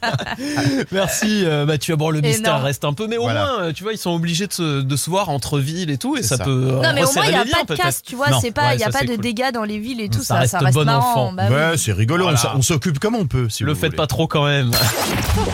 [0.92, 1.96] Merci euh, Mathieu.
[1.96, 3.46] Bon, le mystère reste un peu, mais au Voilà.
[3.46, 5.98] moins, euh, tu vois, ils sont obligés de se, de se voir entre villes et
[5.98, 6.44] tout, et C'est ça, ça.
[6.44, 6.52] peut.
[6.52, 7.82] euh, Non mais au moins resserrer il n'y a les pas de peut-être.
[7.82, 8.40] casse, tu vois, Non.
[8.40, 9.24] c'est pas, Ouais, il y a ça, pas c'est de cool.
[9.24, 11.12] dégâts dans les villes et tout, Ça ça, reste ça bon marrant.
[11.12, 11.32] enfant.
[11.34, 11.56] Bah oui.
[11.56, 12.24] Ouais, c'est rigolo.
[12.26, 12.54] Voilà.
[12.56, 13.50] On s'occupe comme on peut.
[13.50, 13.98] Si Le vous faites voulez.
[13.98, 14.72] pas trop quand même.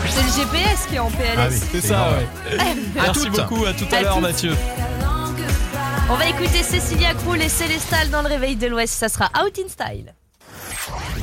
[0.09, 1.37] C'est le GPS qui est en PLS.
[1.37, 2.57] Ah oui, C'est ça, ouais.
[2.95, 4.21] Merci beaucoup, à tout à À l'heure.
[4.21, 4.55] Mathieu.
[6.09, 9.57] On va écouter Cécilia Krull et Célestal dans le réveil de l'Ouest, ça sera Out
[9.59, 10.13] in Style.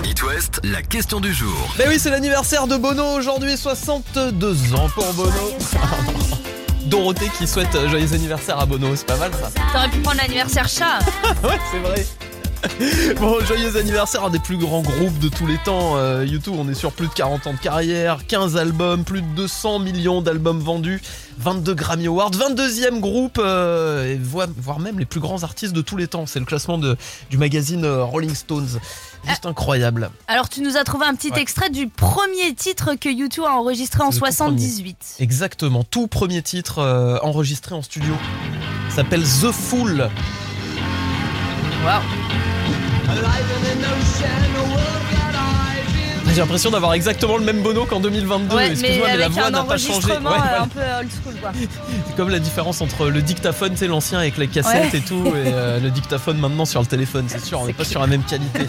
[0.05, 1.75] It West, la question du jour.
[1.79, 5.33] Mais oui, c'est l'anniversaire de Bono aujourd'hui, 62 ans pour Bono.
[6.87, 9.51] Dorothée qui souhaite joyeux anniversaire à Bono, c'est pas mal ça.
[9.73, 11.01] T'aurais pu prendre l'anniversaire chat.
[11.45, 12.07] Ouais, c'est vrai.
[13.21, 15.97] Bon, joyeux anniversaire à un des plus grands groupes de tous les temps.
[15.97, 19.27] Euh, YouTube, on est sur plus de 40 ans de carrière, 15 albums, plus de
[19.29, 21.01] 200 millions d'albums vendus,
[21.39, 25.97] 22 Grammy Awards, 22e groupe, euh, et voire, même les plus grands artistes de tous
[25.97, 26.27] les temps.
[26.27, 26.97] C'est le classement de,
[27.31, 28.79] du magazine euh, Rolling Stones.
[29.27, 30.11] Juste incroyable.
[30.29, 31.41] Alors tu nous as trouvé un petit Ouais.
[31.43, 34.97] extrait du premier titre que YouTube a enregistré en C'est le tout 78.
[35.19, 38.15] Exactement, tout premier titre euh, enregistré en studio.
[38.95, 40.09] S'appelle The Fool.
[41.85, 42.03] Waouh.
[46.35, 48.55] J'ai l'impression d'avoir exactement le même Bono qu'en 2022.
[48.55, 50.07] Ouais, mais Excuse-moi, mais, la voix n'a pas changé.
[50.09, 50.63] Ouais, euh, voilà.
[50.63, 51.51] un peu old school quoi.
[52.07, 54.99] C'est comme la différence entre le dictaphone, c'est l'ancien avec les cassettes Ouais.
[54.99, 57.85] et tout, et euh, le dictaphone maintenant sur le téléphone, c'est sûr, on n'est pas
[57.85, 58.67] sur la même qualité.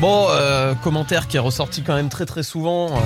[0.00, 2.90] Bon, euh, commentaire qui est ressorti quand même très très souvent.
[2.92, 3.00] euh.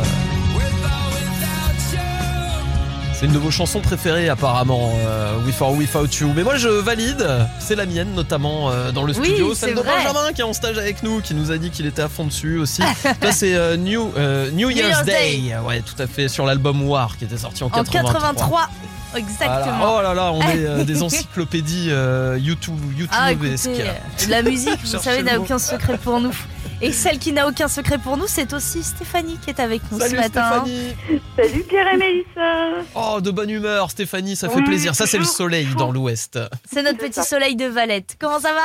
[3.22, 6.32] C'est une de vos chansons préférées apparemment, euh, With or Without You.
[6.34, 7.24] Mais moi je valide,
[7.60, 9.54] c'est la mienne notamment euh, dans le Oui, studio.
[9.54, 9.92] c'est Celle de vrai.
[9.98, 12.24] Benjamin qui est en stage avec nous, qui nous a dit qu'il était à fond
[12.24, 12.82] dessus aussi.
[13.22, 15.36] Là c'est euh, New, euh, New Year's, Year's Day.
[15.40, 15.54] Day.
[15.64, 18.12] Ouais, tout à fait, sur l'album War qui était sorti en En 83.
[18.12, 18.68] 83.
[19.14, 19.78] Exactement.
[19.78, 19.92] Voilà.
[19.98, 23.92] Oh là là, on est euh, des encyclopédies euh, YouTube, YouTube Ah, écoutez, euh,
[24.28, 26.34] la musique, vous savez, n'a aucun secret pour nous.
[26.84, 30.00] Et celle qui n'a aucun secret pour nous, c'est aussi Stéphanie qui est avec nous
[30.00, 30.50] Salut ce matin.
[30.64, 30.96] Stéphanie.
[31.36, 32.82] Salut Pierre et Mélissa.
[32.96, 34.92] Oh, de bonne humeur, Stéphanie, ça fait Oui, plaisir.
[34.96, 36.40] Ça, c'est le soleil dans l'Ouest.
[36.64, 37.22] C'est notre petit ça.
[37.22, 38.16] soleil de Valette.
[38.18, 38.60] Comment ça va?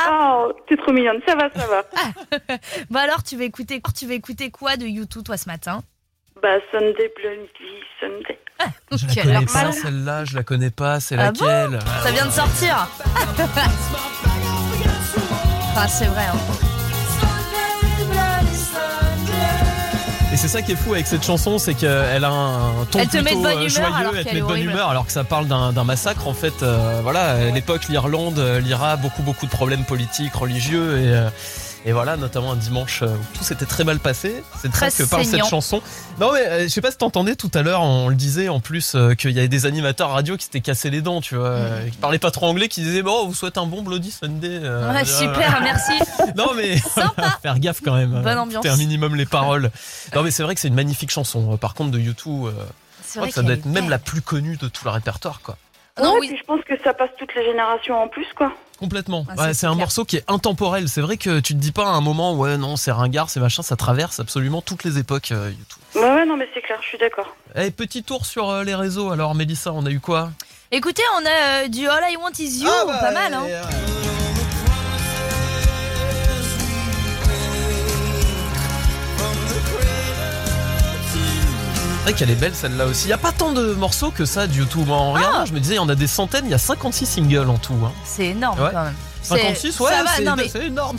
[0.47, 1.19] Oh, t'es trop mignonne.
[1.27, 1.84] Ça va, ça va.
[2.89, 5.84] Bah alors, tu vas écouter, tu vas écouter quoi de YouTube toi ce matin?
[6.41, 8.39] Bah, Sunday Blondie, Sunday.
[8.91, 10.99] Je la Quelle connais pas, celle-là, je la connais pas.
[10.99, 11.45] C'est Ah bon?
[11.45, 11.80] laquelle?
[12.03, 12.88] Ça vient de sortir.
[15.75, 16.23] ah, c'est vrai.
[16.23, 16.77] hein.
[20.38, 23.08] Et c'est ça qui est fou avec cette chanson, c'est qu'elle a un ton Elle
[23.08, 24.89] te met de plutôt bonne euh, humeur joyeux, alors elle te met de bonne humeur
[24.89, 26.62] alors que ça parle d'un massacre en fait.
[26.62, 31.30] euh, voilà, à l'époque l'Irlande, euh, l'IRA, beaucoup beaucoup de problèmes politiques, religieux et euh,
[31.88, 34.43] et voilà, notamment un dimanche euh, où tout s'était très mal passé.
[34.62, 35.82] C'est Très que parle cette chanson.
[36.19, 38.60] Non mais euh, je sais pas si t'entendais tout à l'heure, on le disait en
[38.60, 41.47] plus euh, qu'il y avait des animateurs radio qui s'étaient cassés les dents, tu vois,
[41.47, 44.60] euh, qui parlaient pas trop anglais, qui disaient bon, vous souhaitez un bon Bloody Sunday.
[44.62, 45.93] euh, Ouais, euh, super, merci.
[46.36, 46.76] non mais
[47.41, 48.12] faire gaffe quand même.
[48.21, 48.65] Bonne euh, ambiance.
[48.65, 49.71] un minimum les paroles.
[50.13, 51.56] Non mais c'est vrai que c'est une magnifique chanson.
[51.56, 52.52] Par contre de YouTube, euh,
[53.06, 53.89] je crois vrai que ça doit être même belle.
[53.91, 55.56] la plus connue de tout le répertoire quoi.
[56.04, 56.28] Non, ouais, oui.
[56.28, 58.52] puis je pense que ça passe toutes les générations en plus, quoi.
[58.80, 59.26] Complètement.
[59.30, 59.80] Ah, Ouais, c'est un clair.
[59.86, 60.88] morceau qui est intemporel.
[60.88, 63.40] C'est vrai que tu te dis pas à un moment ouais non c'est ringard, c'est
[63.40, 65.78] machin, ça traverse absolument toutes les époques euh, YouTube.
[65.96, 67.36] Ouais, ouais, non, mais c'est clair, je suis d'accord.
[67.56, 69.12] Eh, petit tour sur euh, les réseaux.
[69.12, 70.32] Alors Mélissa, on a eu quoi?
[70.72, 73.34] Écoutez, on a euh, du All I Want Is You, Ah bah, pas mal.
[73.34, 73.46] Hein.
[82.08, 83.06] Vrai qu'elle est belle celle-là aussi.
[83.08, 84.89] Il y a pas tant de morceaux que ça du YouTube.
[84.89, 87.06] En regardant, je me disais il y en a des centaines, il y a 56
[87.06, 87.74] singles en tout.
[87.86, 87.91] hein.
[88.06, 88.70] C'est énorme Ouais.
[88.72, 88.93] quand même.
[89.22, 90.39] C'est- 56, ouais, c'est mais- énorme,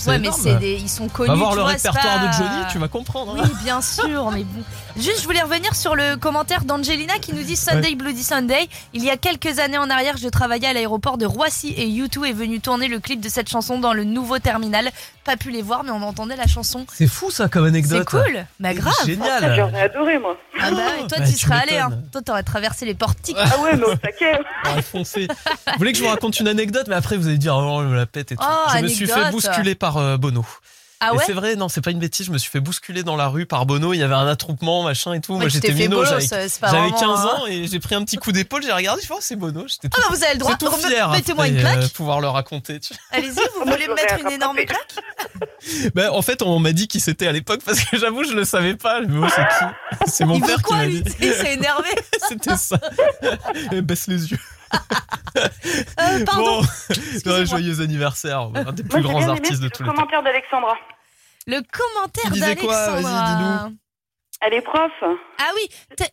[0.07, 0.59] Ouais, énorme.
[0.61, 1.29] des, ils sont connus.
[1.31, 3.37] Va voir tu le vois, répertoire pas- de Johnny, tu vas comprendre.
[3.39, 3.43] hein.
[3.43, 4.61] Oui, bien sûr, mais bon.
[4.99, 8.69] Juste, je voulais revenir sur le commentaire d'Angelina qui nous dit Sunday Bloody Sunday.
[8.93, 12.27] Il y a quelques années en arrière, je travaillais à l'aéroport de Roissy et U2
[12.27, 14.91] est venu tourner le clip de cette chanson dans le nouveau terminal.
[15.29, 16.87] Pas pu les voir, mais on entendait la chanson.
[16.91, 18.09] C'est fou ça comme anecdote.
[18.11, 18.95] C'est cool, bah grave.
[19.05, 19.55] Génial.
[19.55, 20.39] J'aurais adoré, moi.
[20.59, 21.91] Ah bah ouais, toi Ouais, tu tu serais allé, hein.
[22.11, 23.37] Toi t'aurais traversé les portiques.
[23.39, 24.41] Ah ouais, mais au taquet.
[24.75, 25.29] Ouais, foncez.
[25.29, 27.89] Vous voulez que je vous raconte une anecdote, mais après vous allez dire oh, je
[27.89, 28.43] me la pète et tout.
[28.43, 30.47] Oh, je me suis fait bousculer par euh, Bono.
[31.01, 33.15] Ah Et c'est vrai, non, c'est pas une bêtise, je me suis fait bousculer dans
[33.17, 35.35] la rue par Bono, il y avait un attroupement, machin et tout.
[35.35, 37.29] Ouais, Moi j'étais minot, j'avais c'est pas j'avais vraiment, 15 hein.
[37.43, 39.65] ans et j'ai pris un petit coup d'épaule, j'ai regardé, je fais oh, c'est Bono,
[39.69, 41.09] j'étais Ah tout, bah vous avez le droit, tout Rem- fier.
[41.11, 41.85] mettez-moi une après, claque.
[41.85, 42.81] euh, pouvoir le raconter.
[42.81, 43.03] tu vois.
[43.19, 44.97] Allez-y, vous voulez me mettre une énorme claque
[45.95, 48.45] Ben, en fait, on m'a dit qui c'était à l'époque parce que j'avoue, je le
[48.45, 49.01] savais pas.
[49.01, 50.11] Mais oh, c'est qui?
[50.11, 51.03] C'est mon Il père veut qui quoi m'a dit.
[51.21, 51.89] Il s'est énervé.
[52.29, 52.79] C'était ça.
[53.73, 54.39] Eh, Baisse les yeux.
[56.01, 56.63] Euh, pardon.
[57.25, 59.95] Bon, joyeux anniversaire, un des plus grands artistes de le tous les temps.
[59.95, 60.75] commentaire d'Alexandra.
[61.47, 63.71] Le commentaire d'Alexandra.
[64.41, 64.93] Elle est prof.
[65.03, 65.69] Ah oui,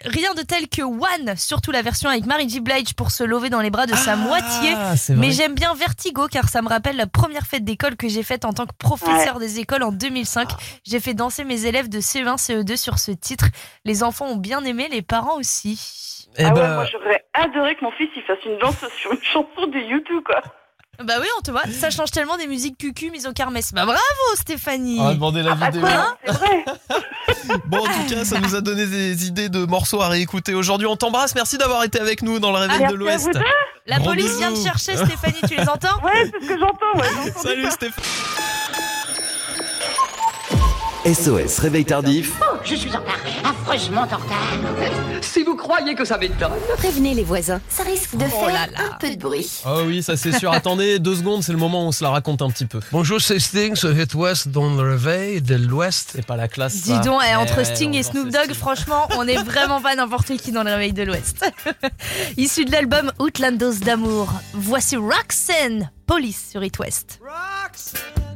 [0.06, 2.60] rien de tel que One, surtout la version avec Mary J.
[2.60, 4.74] Blige pour se lever dans les bras de sa moitié.
[4.76, 5.16] Ah, vrai.
[5.16, 8.44] Mais j'aime bien Vertigo car ça me rappelle la première fête d'école que j'ai faite
[8.44, 10.50] en tant que professeur des écoles en 2005.
[10.84, 13.46] J'ai fait danser mes élèves de CE1, CE2 sur ce titre.
[13.84, 16.28] Les enfants ont bien aimé, les parents aussi.
[16.38, 19.12] Eh ah ouais, ben, moi j'aurais adoré que mon fils il fasse une danse sur
[19.14, 20.42] une chanson de YouTube, quoi.
[21.04, 23.74] Bah oui, on te voit, ça change tellement des musiques cucu mises au kermesse.
[23.74, 24.00] Bah bravo
[24.36, 25.82] Stéphanie on va demander la Ah, vidéo.
[25.82, 26.66] quoi, hein, c'est vrai.
[27.68, 30.88] Bon, en tout cas, ça nous a donné des idées de morceaux à réécouter aujourd'hui.
[30.88, 31.36] On t'embrasse.
[31.36, 33.26] Merci d'avoir été avec nous dans le réveil Merci de l'Ouest.
[33.28, 33.40] vous deux.
[33.88, 34.66] La police vient de bisous.
[34.68, 37.08] chercher Stéphanie, tu les entends Ouais, c'est ce que j'entends, ouais.
[37.26, 37.88] j'entends Salut ça.
[41.06, 42.34] SOS Réveil Tardif.
[42.64, 45.22] Je suis en retard, affreusement en retard.
[45.22, 46.52] Si vous croyez que ça m'étonne.
[46.78, 48.80] Prévenez les voisins, ça risque de Oh faire là là.
[48.92, 49.48] un peu de bruit.
[49.68, 50.52] Oh oui, ça c'est sûr.
[50.52, 52.80] Attendez, deux secondes, c'est le moment où on se la raconte un petit peu.
[52.92, 56.14] Bonjour, c'est Sting sur Hit West dans le réveil de l'Ouest.
[56.16, 56.82] C'est pas la classe.
[56.82, 60.36] Dis donc, eh, Eh entre Sting et Snoop Dogg, franchement, on est vraiment pas n'importe
[60.38, 61.46] qui dans le réveil de l'Ouest.
[62.38, 67.20] Issu de l'album Outlandos d'amour, voici Roxanne, Police sur It West.
[67.22, 68.35] You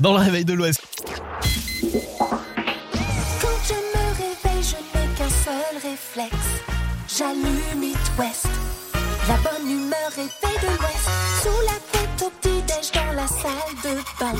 [0.00, 0.82] Dans le réveil de l'Ouest.
[0.98, 1.14] Quand
[3.68, 6.48] je me réveille, je n'ai qu'un seul réflexe.
[7.16, 8.48] J'allume It West.
[9.28, 11.08] La bonne humeur réveille de l'Ouest.
[11.42, 14.34] Sous la tête au petit-déj dans la salle de bain.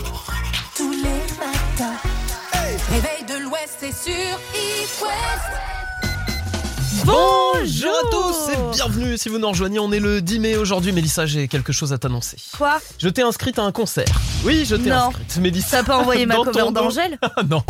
[0.76, 2.00] Tous les matins.
[2.90, 5.81] Réveil de l'Ouest, c'est sur It West.
[7.04, 9.78] Bonjour à tous et bienvenue si vous nous rejoignez.
[9.78, 10.92] On est le 10 mai aujourd'hui.
[10.92, 12.36] Mélissa, j'ai quelque chose à t'annoncer.
[12.56, 12.78] Quoi?
[12.98, 14.04] Je t'ai inscrite à un concert.
[14.44, 15.08] Oui, je t'ai Non.
[15.08, 15.36] inscrite.
[15.38, 15.78] Mélissa.
[15.78, 16.80] T'as pas envoyé ma Dans cover ton dos.
[16.82, 17.18] d'Angèle?
[17.36, 17.62] Ah non.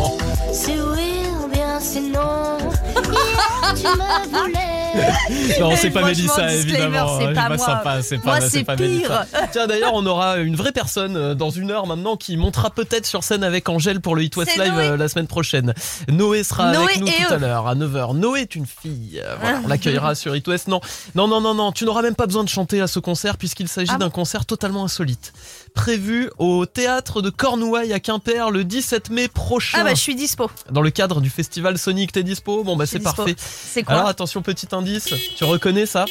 [0.51, 2.57] C'est oui ou bien c'est non?
[2.95, 4.72] Hier, tu me voulais.
[5.59, 7.19] Non, c'est pas Mélissa, évidemment.
[7.19, 7.57] c'est pas moi.
[7.57, 8.87] sympa, c'est pas, Moi, c'est pas pire.
[8.87, 9.25] Mélissa.
[9.51, 13.05] Tiens, d'ailleurs, on aura une vraie personne euh, dans une heure maintenant qui montera peut-être
[13.05, 14.87] sur scène avec Angèle pour le Hit West Live Noé.
[14.87, 15.73] euh, la semaine prochaine.
[16.09, 17.33] Noé sera Noé avec nous tout eux.
[17.33, 18.15] à l'heure à 9h.
[18.17, 19.21] Noé est une fille.
[19.23, 20.67] Euh, voilà, on l'accueillera sur Hit West.
[20.67, 20.79] Non,
[21.15, 21.71] non, non, non, non.
[21.71, 24.45] Tu n'auras même pas besoin de chanter à ce concert puisqu'il s'agit Ah d'un concert
[24.45, 25.33] totalement insolite.
[25.73, 29.79] Prévu au théâtre de Cornouailles à Quimper le 17 mai prochain.
[29.81, 30.49] Ah bah je suis dispo.
[30.69, 32.63] Dans le cadre du festival Sonic, t'es dispo?
[32.63, 33.35] Bon bah c'est parfait.
[33.37, 33.95] C'est quoi?
[33.95, 35.09] Alors attention, petit indice.
[35.35, 36.05] Tu reconnais ça?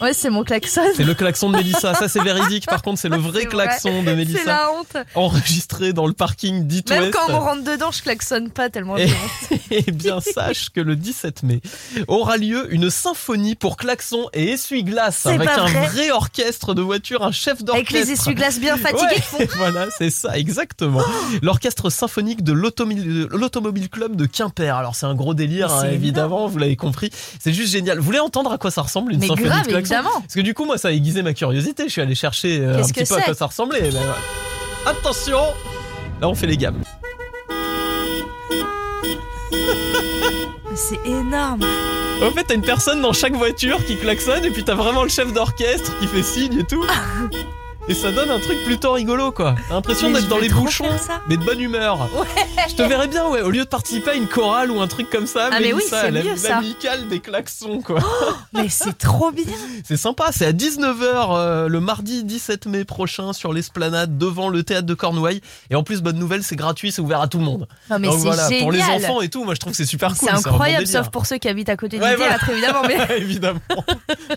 [0.00, 0.82] Ouais, c'est mon klaxon.
[0.96, 1.94] C'est le klaxon de Mélissa.
[1.94, 2.66] Ça c'est véridique.
[2.66, 4.44] Par contre, c'est le vrai C'est klaxon de C'est Mélissa.
[4.44, 4.96] la honte.
[5.14, 7.14] Enregistré dans le parking d'It Même West.
[7.14, 9.08] quand on rentre dedans, je klaxonne pas tellement Et-.
[9.70, 11.60] Eh bien, sache que le 17 mai
[12.06, 15.86] aura lieu une symphonie pour klaxon et essuie-glace C'est avec un vrai.
[15.88, 17.94] vrai orchestre de voiture, un chef Avec d'orchestre.
[17.94, 19.38] les essuie-glaces bien fatigués Ouais, qui font.
[19.56, 21.02] voilà, c'est ça, exactement.
[21.42, 24.76] L'orchestre symphonique de l'automobile Club de Quimper.
[24.76, 27.10] Alors, c'est un gros délire, hein, c'est évidemment, vous l'avez compris.
[27.40, 27.98] C'est juste génial.
[27.98, 30.20] Vous voulez entendre à quoi ça ressemble une Mais symphonie grave, de évidemment.
[30.20, 31.84] Parce que du coup, moi, ça a aiguisé ma curiosité.
[31.84, 33.90] Je suis allé chercher euh, un petit peu à quoi ça ressemblait.
[33.90, 34.16] Voilà.
[34.86, 35.40] Attention
[36.20, 36.80] Là, on fait les gammes.
[40.74, 41.64] C'est énorme.
[42.22, 45.08] En fait, t'as une personne dans chaque voiture qui klaxonne et puis t'as vraiment le
[45.08, 46.84] chef d'orchestre qui fait signe et tout.
[47.86, 49.54] Et ça donne un truc plutôt rigolo quoi.
[49.68, 51.20] T'as l'impression d'être dans les bouchons, ça.
[51.28, 52.08] mais de bonne humeur.
[52.68, 55.10] Je te verrais bien, ouais, au lieu de participer à une chorale ou un truc
[55.10, 56.48] comme ça, Ah, mais oui, c'est la- mieux, ça.
[56.48, 57.98] l'amicale des klaxons quoi.
[58.54, 59.44] Mais c'est trop bien.
[59.84, 64.86] C'est sympa, c'est à 19h le mardi 17 mai prochain sur l'esplanade devant le théâtre
[64.86, 65.42] de Cornouailles.
[65.68, 67.68] Et en plus, bonne nouvelle, c'est gratuit, c'est ouvert à tout le monde.
[67.90, 69.04] Non, mais Donc c'est voilà, pour les génial.
[69.04, 70.28] enfants et tout, moi je trouve que c'est super cool.
[70.30, 72.38] C'est incroyable, sauf pour ceux qui habitent à côté du Ouais, voilà.
[72.38, 72.82] théâtre, évidemment.
[72.88, 72.94] Mais...
[73.18, 73.60] Évidemment.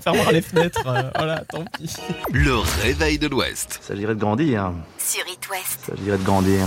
[0.03, 0.85] Fermera les fenêtres.
[0.85, 1.93] euh, voilà, tant pis.
[2.33, 3.79] Le réveil de l'Ouest.
[3.83, 4.71] Ça dirait de grandir.
[4.97, 5.85] Sur It West.
[5.85, 6.65] Ça dirait de grandir.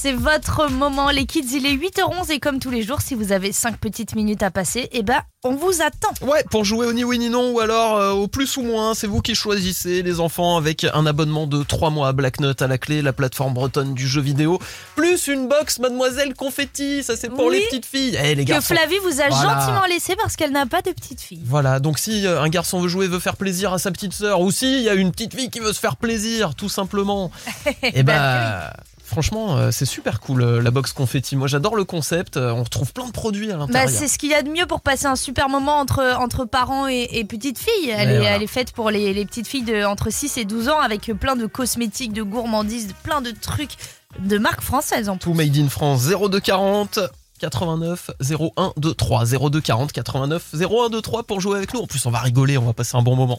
[0.00, 1.44] C'est votre moment, les kids.
[1.56, 4.50] Il est 8h11 et comme tous les jours, si vous avez 5 petites minutes à
[4.52, 6.12] passer, eh ben, on vous attend.
[6.24, 8.94] Ouais, pour jouer au ni oui ni non ou alors euh, au plus ou moins,
[8.94, 12.62] c'est vous qui choisissez les enfants avec un abonnement de 3 mois à Black Note
[12.62, 14.60] à la clé, la plateforme bretonne du jeu vidéo,
[14.94, 17.56] plus une box Mademoiselle Confetti, ça c'est pour Oui.
[17.58, 18.16] les petites filles.
[18.22, 18.74] Eh les Que garçons.
[18.76, 19.58] Flavie vous a Voilà.
[19.60, 21.42] gentiment laissé parce qu'elle n'a pas de petite fille.
[21.44, 24.42] Voilà, donc si euh, un garçon veut jouer, veut faire plaisir à sa petite sœur,
[24.42, 27.32] ou si il y a une petite fille qui veut se faire plaisir, tout simplement,
[27.82, 28.72] et bah,
[29.08, 31.34] franchement, euh, c'est super cool euh, la box confetti.
[31.34, 32.36] Moi, j'adore le concept.
[32.36, 33.90] euh, On retrouve plein de produits à Bah, l'intérieur.
[33.90, 36.86] c'est ce qu'il y a de mieux pour passer un super moment entre, entre parents
[36.88, 37.90] et, et petites filles.
[37.90, 38.36] Elle, est, voilà.
[38.36, 41.06] elle est faite pour les, les petites filles de entre 6 et 12 ans avec
[41.18, 43.72] plein de cosmétiques, de gourmandises, plein de trucs
[44.20, 45.30] de marques françaises en plus.
[45.30, 46.98] Tout made in France 0240
[47.40, 51.80] 89 01 23 0240 89 01 23 pour jouer avec nous.
[51.80, 53.38] En plus, on va rigoler, on va passer un bon moment.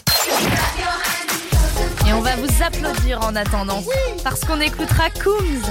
[2.09, 3.83] Et on va vous applaudir en attendant.
[4.23, 5.61] Parce qu'on écoutera Coombs.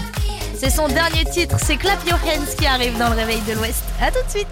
[0.57, 3.82] C'est son dernier titre, c'est Clap Your Hands qui arrive dans le réveil de l'Ouest.
[4.01, 4.47] À tout de suite.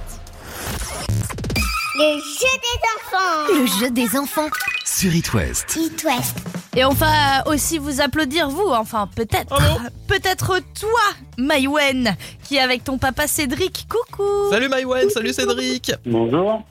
[1.94, 3.60] Le jeu des enfants.
[3.60, 4.48] Le jeu des enfants.
[4.84, 5.76] Sur It West.
[5.76, 6.36] It West.
[6.74, 9.56] Et on va aussi vous applaudir, vous, enfin peut-être.
[10.08, 11.00] peut-être toi,
[11.38, 13.86] Maïwen, qui est avec ton papa Cédric.
[13.88, 15.92] Coucou Salut Maïwen, salut Cédric.
[16.04, 16.64] Bonjour.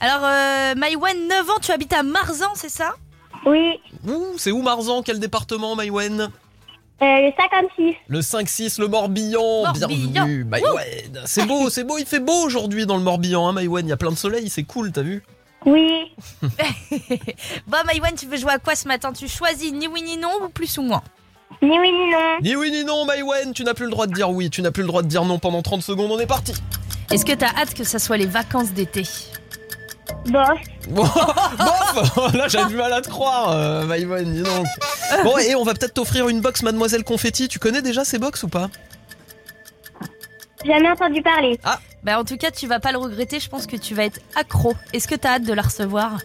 [0.00, 2.94] Alors, euh, Maïwen, 9 ans, tu habites à Marzan, c'est ça?
[3.46, 5.02] Oui, Ouh, c'est où Marzan?
[5.02, 6.30] Quel département Maïwen?
[7.02, 7.94] Euh, le 56.
[8.08, 9.64] Le 5-6, le Morbihan.
[9.64, 9.88] Morbihan.
[9.88, 11.22] Bienvenue Maïwen.
[11.26, 13.86] C'est beau, c'est beau, il fait beau aujourd'hui dans le Morbihan, hein, Maïwen.
[13.86, 15.22] Il y a plein de soleil, c'est cool, t'as vu?
[15.66, 16.12] Oui,
[17.66, 19.12] Bon, Maïwen, tu veux jouer à quoi ce matin?
[19.12, 21.02] Tu choisis ni oui ni non ou plus ou moins?
[21.62, 22.38] Ni oui ni non.
[22.42, 23.52] Ni oui ni non, Maïwen.
[23.54, 25.24] Tu n'as plus le droit de dire oui, tu n'as plus le droit de dire
[25.24, 26.52] non pendant 30 secondes, on est parti.
[27.10, 29.04] Est-ce que t'as hâte que ça soit les vacances d'été?
[30.26, 30.58] Bof.
[30.88, 34.66] Bof Là, j'avais du mal à te croire, euh, dis donc.
[35.22, 37.48] Bon, et on va peut-être t'offrir une box Mademoiselle Confetti.
[37.48, 38.68] Tu connais déjà ces box ou pas?
[40.64, 41.58] Jamais entendu parler.
[41.62, 44.04] Ah Bah, en tout cas, tu vas pas le regretter, je pense que tu vas
[44.04, 44.74] être accro.
[44.92, 46.18] Est-ce que t'as hâte de la recevoir?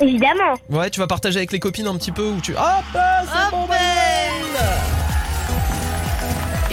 [0.00, 0.54] Évidemment.
[0.68, 2.52] Ouais, tu vas partager avec les copines un petit peu ou tu.
[2.52, 2.60] Hop
[2.92, 3.68] c'est bon,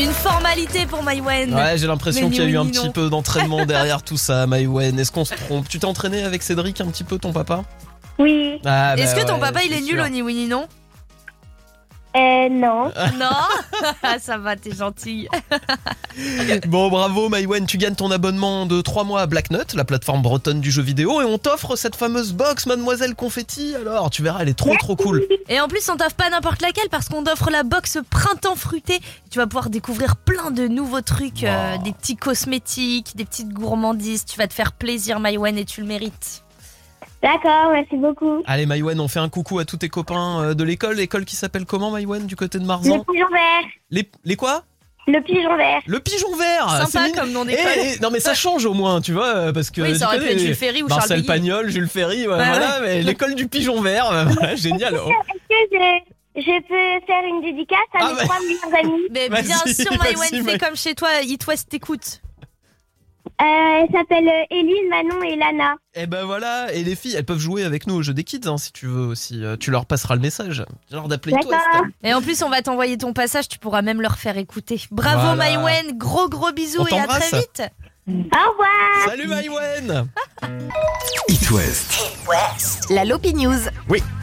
[0.02, 1.54] Une formalité pour Maïwen.
[1.54, 4.98] Ouais, j'ai l'impression qu'il y a eu un petit peu d'entraînement derrière tout ça, Maïwen.
[5.00, 5.70] Est-ce qu'on se trompe?
[5.70, 7.64] Tu t'es entraîné avec Cédric un petit peu, ton papa?
[8.18, 8.60] Oui.
[8.66, 10.66] Ah, bah Est-ce que ton ouais, papa il est nul au ni oui ni non?
[12.16, 12.92] Euh, non.
[13.18, 14.20] Non?
[14.20, 15.28] Ça va, t'es gentille.
[16.68, 20.60] Bon, bravo Maïwen, tu gagnes ton abonnement de 3 mois à Blacknut, la plateforme bretonne
[20.60, 23.76] du jeu vidéo, et on t'offre cette fameuse box Mademoiselle Confetti.
[23.76, 25.24] Alors, tu verras, elle est trop trop cool.
[25.48, 29.00] Et en plus, on t'offre pas n'importe laquelle parce qu'on t'offre la box printemps fruité.
[29.30, 34.26] Tu vas pouvoir découvrir plein de nouveaux trucs, euh, des petits cosmétiques, des petites gourmandises.
[34.26, 36.44] Tu vas te faire plaisir, Maïwen, et tu le mérites.
[37.22, 38.42] D'accord, merci beaucoup.
[38.48, 40.96] Allez Maïwen, on fait un coucou à tous tes copains euh, de l'école.
[40.96, 43.70] L'école qui s'appelle comment Maïwen, du côté de Le Marzan pigeon vert.
[43.92, 44.64] les, les quoi?
[45.08, 45.82] Le pigeon vert.
[45.88, 47.72] Le pigeon vert Sympa c'est comme nom Eh, d'école.
[47.78, 50.26] eh, non mais ça change au moins, tu vois, parce que Oui, ça aurait pu
[50.30, 51.28] être Jules Ferry ou Charles Marcel Péguy.
[51.28, 52.86] Pagnol, Jules Ferry, ouais, Ouais, voilà, ouais.
[52.88, 55.00] mais l'école du pigeon vert, euh, voilà, génial.
[55.04, 55.10] Oh.
[55.10, 55.78] Est-ce que
[56.36, 58.24] je, je peux faire une dédicace à Ah, mes bah.
[58.24, 59.02] trois meilleurs amis?
[59.12, 62.22] Mais bien sûr, Maïwen, Maï- comme chez toi, It West t'écoute.
[63.42, 65.76] Euh, Elles s'appellent euh, Éline, Manon et Lana.
[65.94, 68.42] Et ben voilà, et les filles, elles peuvent jouer avec nous au jeu des kids
[68.46, 69.44] hein, si tu veux aussi.
[69.44, 70.64] Euh, Tu leur passeras le message.
[70.92, 71.52] Genre d'appeler toi.
[71.52, 71.88] D'accord.
[72.04, 74.82] Et en plus, on va t'envoyer ton passage, tu pourras même leur faire écouter.
[74.92, 75.36] Bravo Voilà.
[75.36, 77.64] Maïwen, gros gros bisous On et à très vite.
[78.08, 79.06] Au revoir.
[79.06, 80.08] Salut Maïwen
[81.30, 82.02] It West.
[82.90, 83.60] La Lopi News.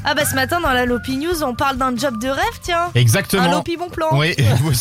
[0.05, 2.91] Ah bah ce matin dans la Lopi News, on parle d'un job de rêve, tiens.
[2.95, 3.43] Exactement.
[3.43, 4.09] Un Lopi bon plan.
[4.18, 4.35] Oui,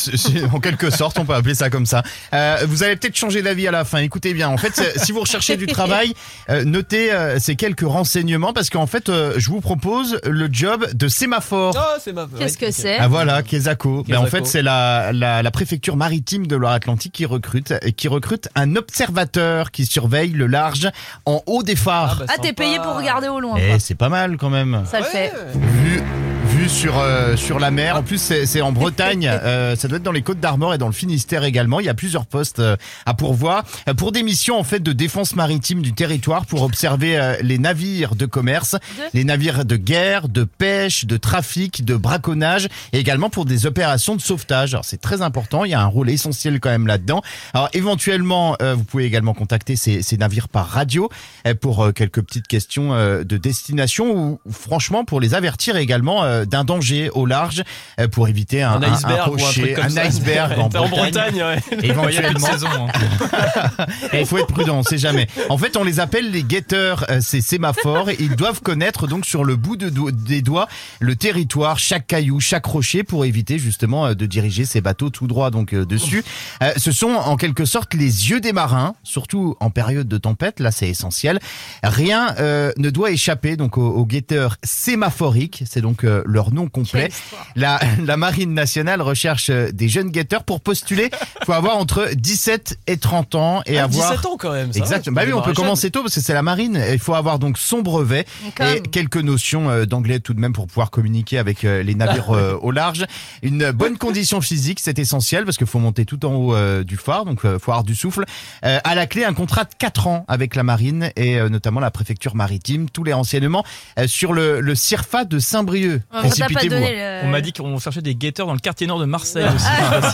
[0.54, 2.02] en quelque sorte, on peut appeler ça comme ça.
[2.34, 4.00] Euh, vous allez peut-être changer d'avis à la fin.
[4.00, 4.50] Écoutez bien.
[4.50, 6.14] En fait, si vous recherchez du travail,
[6.50, 10.88] euh, notez euh, ces quelques renseignements parce qu'en fait, euh, je vous propose le job
[10.94, 11.76] de sémaphore.
[11.78, 14.04] Oh, c'est ma Qu'est-ce que c'est Ah voilà, Kesako.
[14.08, 18.08] Ben, en fait, c'est la, la, la préfecture maritime de Loire-Atlantique qui recrute et qui
[18.08, 20.90] recrute un observateur qui surveille le large
[21.26, 22.20] en haut des phares.
[22.20, 23.56] bah, Ah t'es payé pour regarder au loin.
[23.58, 23.80] Eh, quoi.
[23.80, 24.84] c'est pas mal quand même.
[24.90, 25.32] Ça le fait.
[25.54, 26.02] Vu,
[26.48, 27.98] vu sur, euh, sur la mer.
[27.98, 29.32] En plus, c'est en Bretagne.
[29.48, 31.80] Euh, ça doit être dans les Côtes d'Armor et dans le Finistère également.
[31.80, 32.76] Il y a plusieurs postes euh,
[33.06, 37.18] à pourvoir Euh, pour des missions en fait de défense maritime du territoire pour observer
[37.18, 38.76] euh, les navires de commerce,
[39.14, 44.16] les navires de guerre, de pêche, de trafic, de braconnage et également pour des opérations
[44.16, 44.74] de sauvetage.
[44.74, 45.66] Alors c'est très important.
[45.66, 47.22] Il y a un rôle essentiel quand même là-dedans.
[47.54, 51.10] Alors éventuellement, euh, vous pouvez également contacter ces, ces navires par radio
[51.46, 55.78] euh, pour euh, quelques petites questions euh, de destination ou ou franchement pour les avertir
[55.78, 57.64] également euh, d'un danger au large
[58.00, 60.02] euh, pour éviter un, Un iceberg un rocher, ça.
[60.04, 60.90] iceberg en Bretagne.
[60.90, 61.62] Bretagne, ouais.
[61.84, 62.48] Éventuellement.
[62.92, 63.86] hein.
[64.14, 65.28] Il faut être prudent, on sait jamais.
[65.50, 68.12] En fait, on les appelle les guetteurs, euh, ces sémaphores.
[68.20, 70.68] Ils doivent connaître donc sur le bout de do- des doigts
[71.00, 75.28] le territoire, chaque caillou, chaque rocher pour éviter justement euh, de diriger ces bateaux tout
[75.28, 76.24] droit donc euh, dessus.
[76.64, 80.60] Euh, ce sont en quelque sorte les yeux des marins, surtout en période de tempête.
[80.60, 81.40] Là, c'est essentiel.
[81.84, 83.78] Rien euh, ne doit échapper donc
[84.08, 85.64] guetteurs sémaphoriques.
[85.70, 87.10] C'est donc euh, leur nom complet.
[87.56, 91.10] La, la marine nationale recherche euh, des jeunes guetteurs pour postuler.
[91.46, 94.72] faut avoir entre 17 et 30 ans et Ah, avoir 17 ans quand même.
[94.74, 95.16] ça Exactement.
[95.16, 96.82] Bah oui, on peut commencer tôt parce que c'est la marine.
[96.92, 98.26] Il faut avoir donc son brevet
[98.60, 102.30] et quelques notions euh, d'anglais tout de même pour pouvoir communiquer avec euh, les navires
[102.62, 103.06] au large.
[103.42, 107.26] Une bonne condition physique, c'est essentiel parce qu'il faut monter tout en haut du phare,
[107.26, 108.26] donc faut avoir du souffle.
[108.62, 112.36] À la clé, un contrat de 4 ans avec la marine et notamment la préfecture
[112.36, 112.90] maritime.
[112.90, 113.64] Tous les renseignements
[114.06, 116.02] sur le, le CIRFA de Saint-Brieuc.
[116.24, 118.88] On t'a pas donné le- On m'a dit qu'on cherchait des guetteurs dans le quartier
[118.88, 119.66] nord de Marseille aussi.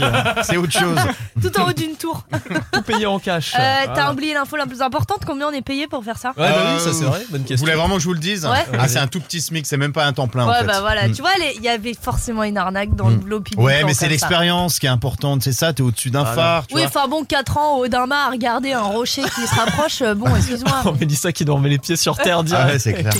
[0.04, 0.36] hein.
[0.44, 0.98] C'est autre chose.
[1.42, 2.24] tout en haut d'une tour.
[2.72, 3.54] Tout payé en cash.
[3.58, 6.50] Euh, T'as oublié l'info la plus importante, combien on est payé pour faire ça Ouais,
[6.50, 7.22] bah oui, Euh, ça c'est vrai.
[7.30, 7.66] Bonne Vous question.
[7.66, 8.66] voulez vraiment que je vous le dise Ouais.
[8.80, 10.66] Ah, c'est un tout petit SMIC, c'est même pas un temps plein en Ouais fait.
[10.66, 11.12] bah voilà, Mm.
[11.14, 14.06] tu vois, il y avait forcément une arnaque dans le Lopi bon Ouais, mais c'est
[14.06, 14.10] ça.
[14.10, 16.36] l'expérience qui est importante, c'est ça, t'es au-dessus d'un Voilà.
[16.36, 19.42] phare, tu Oui, enfin bon, 4 ans au d'un mât à regarder un rocher qui
[19.48, 20.74] se rapproche, euh, bon, excuse-moi.
[20.86, 23.14] Oh, Mélissa qui dormait les pieds sur terre Ah ouais, c'est clair.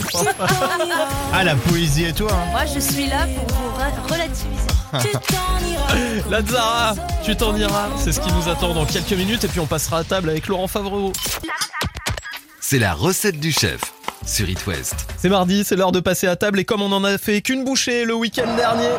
[1.34, 2.30] Ah, la poésie et toi.
[2.32, 2.52] hein.
[2.52, 4.68] Moi, je suis là pour vous relativiser.
[6.30, 7.90] La Zara, tu t'en iras.
[7.98, 10.48] C'est ce qui nous attend dans quelques minutes et puis on passera à table avec
[10.48, 11.12] Laurent Favreau.
[12.60, 13.82] C'est la recette du chef
[14.26, 15.08] sur It West.
[15.18, 17.64] C'est mardi, c'est l'heure de passer à table et comme on en a fait qu'une
[17.64, 18.90] bouchée le week-end dernier,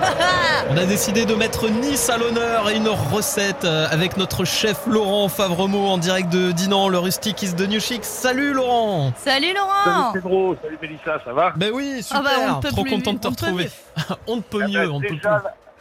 [0.70, 4.86] on a décidé de mettre Nice à l'honneur et une recette euh, avec notre chef
[4.86, 8.04] Laurent Favremo en direct de Dinan, le rustique is the new chic.
[8.04, 11.52] Salut Laurent Salut Salut Laurent Pedro, salut Mélissa, ça va?
[11.56, 13.70] Ben oui, super, Ah bah, peut trop plus, content de te on ne peut retrouver.
[14.26, 15.28] on ne peut Eh mieux, ben, on ne peut plus.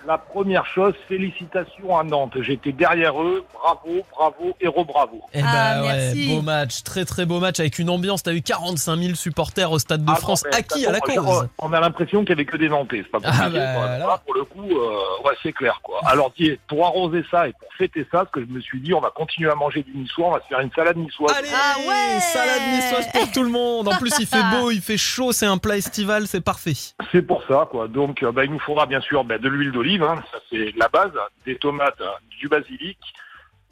[0.08, 2.34] La, première chose, félicitations à Nantes.
[2.42, 5.22] J'étais derrière eux, bravo, bravo, héros, bravo.
[5.34, 6.28] Eh Ah, ben ouais, merci.
[6.36, 8.24] beau match, très très beau match avec une ambiance.
[8.24, 11.48] T'as eu 45 000 supporters au Stade de Ah, France, non, acquis à la cause.
[11.60, 13.58] On a l'impression qu'il n'y avait que des Nantais, c'est pas Ah, compliqué.
[13.60, 14.22] bah, là.
[14.26, 15.80] Pour le coup, euh, ouais, c'est clair.
[15.84, 16.00] quoi.
[16.06, 18.94] Alors, dis, pour arroser ça et pour fêter ça, ce que je me suis dit,
[18.94, 21.34] on va continuer à manger du niçois, on va se faire une salade niçoise.
[21.38, 23.88] Allez, Ah ouais salade niçoise pour tout le monde.
[23.88, 26.74] En plus, il fait beau, il fait chaud, c'est un plat estival, c'est parfait.
[27.12, 27.88] C'est pour ça, quoi.
[27.88, 30.76] Donc, euh, bah, il nous faudra bien sûr bah, de l'huile d'olive, hein, ça c'est
[30.78, 31.12] la base,
[31.46, 32.98] des tomates, hein, du basilic,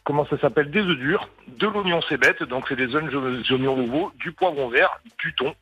[0.04, 4.32] comment ça s'appelle, des œufs durs, de l'oignon cébette, donc c'est des oignons nouveaux, du
[4.32, 5.54] poivron vert, du thon,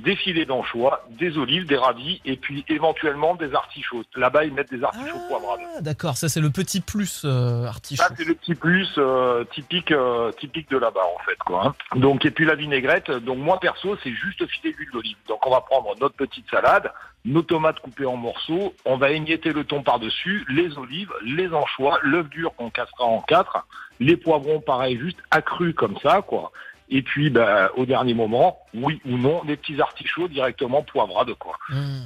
[0.00, 4.02] des filets d'anchois, des olives, des radis et puis éventuellement des artichauts.
[4.16, 5.60] Là-bas, ils mettent des artichauts poivrades.
[5.76, 8.02] Ah, D'accord, ça c'est le petit plus euh, artichaut.
[8.02, 11.36] Ça, c'est le petit plus euh, typique euh, typique de là-bas, en fait.
[11.38, 11.74] Quoi, hein.
[11.96, 15.16] Donc, et puis la vinaigrette, donc moi, perso, c'est juste filer d'huile d'olive.
[15.28, 16.90] Donc, on va prendre notre petite salade,
[17.24, 21.98] nos tomates coupées en morceaux, on va émietter le thon par-dessus, les olives, les anchois,
[22.02, 23.66] l'œuf dur qu'on cassera en quatre,
[23.98, 26.52] les poivrons, pareil, juste accrus comme ça, quoi.
[26.90, 31.56] Et puis, bah, au dernier moment, oui ou non, des petits artichauts directement poivrades, quoi.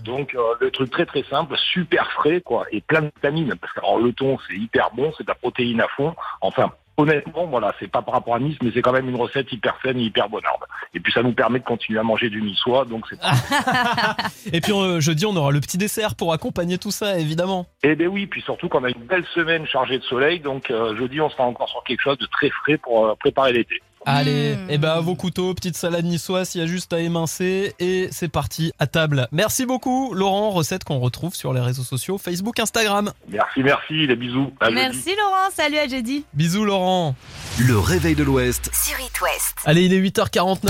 [0.05, 3.55] Donc, euh, le truc très très simple, super frais, quoi, et plein de vitamines.
[3.61, 6.15] Parce que alors, le thon, c'est hyper bon, c'est de la protéine à fond.
[6.43, 9.51] Enfin, honnêtement, voilà, c'est pas par rapport à Nice, mais c'est quand même une recette
[9.53, 10.65] hyper saine et hyper bonarde.
[10.93, 13.19] Et puis, ça nous permet de continuer à manger du niçois, donc c'est
[14.53, 17.67] Et puis euh, jeudi, on aura le petit dessert pour accompagner tout ça, évidemment.
[17.83, 20.95] Eh ben oui, puis surtout qu'on a une belle semaine chargée de soleil, donc euh,
[20.97, 23.81] jeudi on sera encore sur quelque chose de très frais pour euh, préparer l'été.
[24.07, 27.73] Allez, et ben à vos couteaux, petite salade niçoise, il y a juste à émincer
[27.79, 29.29] et c'est parti à table.
[29.33, 33.13] Merci beaucoup Laurent, recette qu'on retrouve sur les réseaux sociaux, Facebook, Instagram.
[33.29, 34.53] Merci, merci, les bisous.
[34.61, 34.75] À jeudi.
[34.77, 36.25] Merci Laurent, salut à jeudi.
[36.35, 37.15] Bisous Laurent.
[37.59, 39.55] Le réveil de l'Ouest, Sur It West.
[39.65, 40.69] Allez, il est 8h49.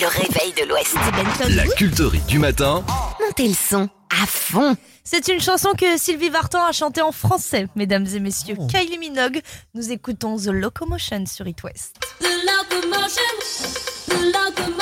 [0.00, 0.96] Le réveil de l'Ouest.
[1.56, 2.84] la culterie du matin.
[3.24, 4.76] Montez le son à fond.
[5.06, 8.56] C'est une chanson que Sylvie Vartan a chantée en français, mesdames et messieurs.
[8.70, 9.42] Kylie Minogue,
[9.74, 11.96] nous écoutons The Locomotion sur It West.
[12.20, 13.20] The locomotion,
[14.08, 14.73] the locomotion.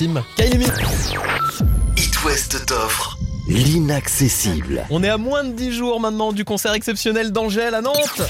[0.00, 0.24] Minogue.
[1.96, 3.18] It West t'offre
[3.48, 4.84] l'inaccessible.
[4.90, 8.22] On est à moins de 10 jours maintenant du concert exceptionnel d'Angèle à Nantes.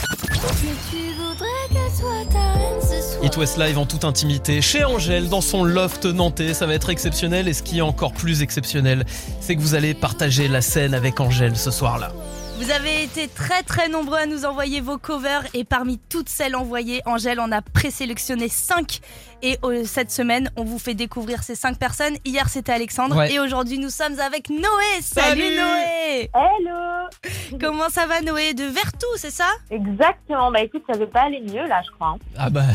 [3.23, 6.55] It West Live en toute intimité chez Angèle dans son loft nantais.
[6.55, 9.05] Ça va être exceptionnel et ce qui est encore plus exceptionnel,
[9.41, 12.13] c'est que vous allez partager la scène avec Angèle ce soir-là.
[12.59, 16.57] Vous avez été très très nombreux à nous envoyer vos covers et parmi toutes celles
[16.57, 19.01] envoyées, Angèle en a présélectionné 5
[19.43, 22.17] et euh, cette semaine on vous fait découvrir ces 5 personnes.
[22.25, 23.33] Hier c'était Alexandre Ouais.
[23.33, 24.61] et aujourd'hui nous sommes avec Noé.
[25.01, 28.55] Salut, Salut Noé Hello Comment ça va Noé?
[28.55, 29.49] De Vertou c'est ça?
[29.71, 32.09] Exactement, bah écoute, ça veut pas aller mieux là, je crois.
[32.09, 32.19] hein.
[32.37, 32.63] Ah bah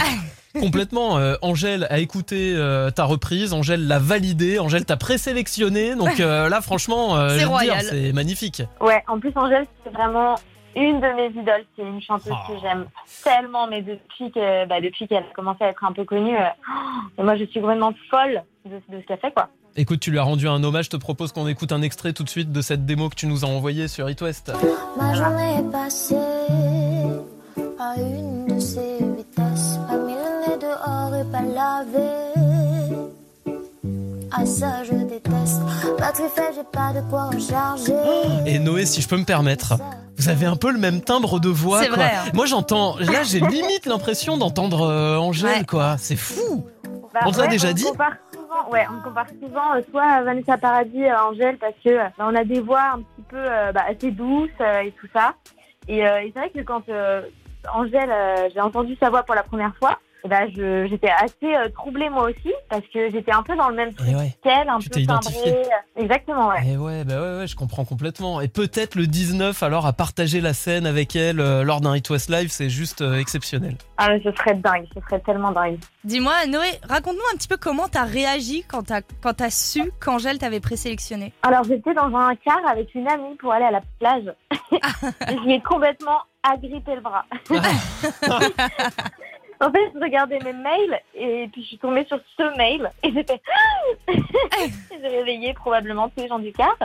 [0.59, 1.17] complètement.
[1.17, 5.95] euh, Angèle a écouté euh, ta reprise, Angèle l'a validée, Angèle t'a présélectionné.
[5.95, 7.81] Donc euh, là franchement, euh, C'est royal.
[7.83, 8.61] c'est magnifique.
[8.81, 10.35] Ouais, en plus, Angèle, c'est vraiment
[10.75, 11.65] une de mes idoles.
[11.75, 12.51] C'est une chanteuse Oh.
[12.53, 12.85] que j'aime
[13.23, 16.41] tellement, mais depuis que, bah, depuis qu'elle a commencé à être un peu connue, euh,
[16.67, 19.49] oh, et moi, je suis vraiment folle de, de ce qu'elle fait, quoi.
[19.75, 20.85] Écoute, tu lui as rendu un hommage.
[20.85, 23.25] Je te propose qu'on écoute un extrait tout de suite de cette démo que tu
[23.25, 24.51] nous as envoyée sur It West.
[24.97, 26.15] Ma journée est passée
[27.79, 29.79] à une de ces vitesses.
[29.87, 29.97] Pas
[30.59, 32.09] dehors et pas lavé.
[34.35, 35.61] Ah ça je déteste.
[35.99, 37.93] Batterie faible, j'ai pas de quoi recharger.
[38.45, 39.75] Et Noé, si je peux me permettre,
[40.17, 41.81] vous avez un peu le même timbre de voix.
[41.81, 41.97] C'est quoi.
[41.97, 42.31] vrai, hein.
[42.33, 42.95] Moi, j'entends.
[42.97, 45.97] Là, j'ai limite l'impression d'entendre euh, Angèle, quoi.
[45.99, 46.65] C'est fou.
[47.13, 49.81] Bah, On te l'a ouais, déjà me dit compare souvent, Ouais, on compare souvent euh,
[49.91, 53.23] soit Vanessa Paradis, à Angèle, parce que euh, bah, on a des voix un petit
[53.29, 55.35] peu euh, bah, assez douces euh, et tout ça.
[55.87, 57.21] Et, euh, et c'est vrai que quand euh,
[57.71, 61.55] Angèle, euh, j'ai entendu sa voix pour la première fois, eh ben, je- j'étais assez
[61.55, 64.36] euh, troublée moi aussi, parce que j'étais un peu dans le même truc Eh ouais.
[64.43, 65.63] qu'elle, un Tu peu timbrée.
[65.97, 66.65] Exactement, ouais.
[66.67, 68.39] Et ouais, bah ouais, ouais, je comprends complètement.
[68.41, 72.09] Et peut-être le 19, alors, à partager la scène avec elle euh, lors d'un It
[72.09, 73.76] West Live, c'est juste euh, exceptionnel.
[73.97, 75.78] Ah, mais ce serait dingue, ce serait tellement dingue.
[76.03, 80.38] Dis-moi Noé, raconte-nous un petit peu comment t'as réagi quand t'as quand t'as su qu'Angèle
[80.38, 81.32] t'avait présélectionné.
[81.43, 84.26] Alors j'étais dans un car avec une amie pour aller à la plage.
[84.71, 84.80] Et
[85.38, 87.24] je lui ai complètement agrippé le bras.
[89.64, 93.14] en fait, je regardais mes mails et puis je suis tombée sur ce mail et
[93.14, 93.41] j'ai fait
[95.01, 96.78] J'ai réveillé probablement tous les gens du car.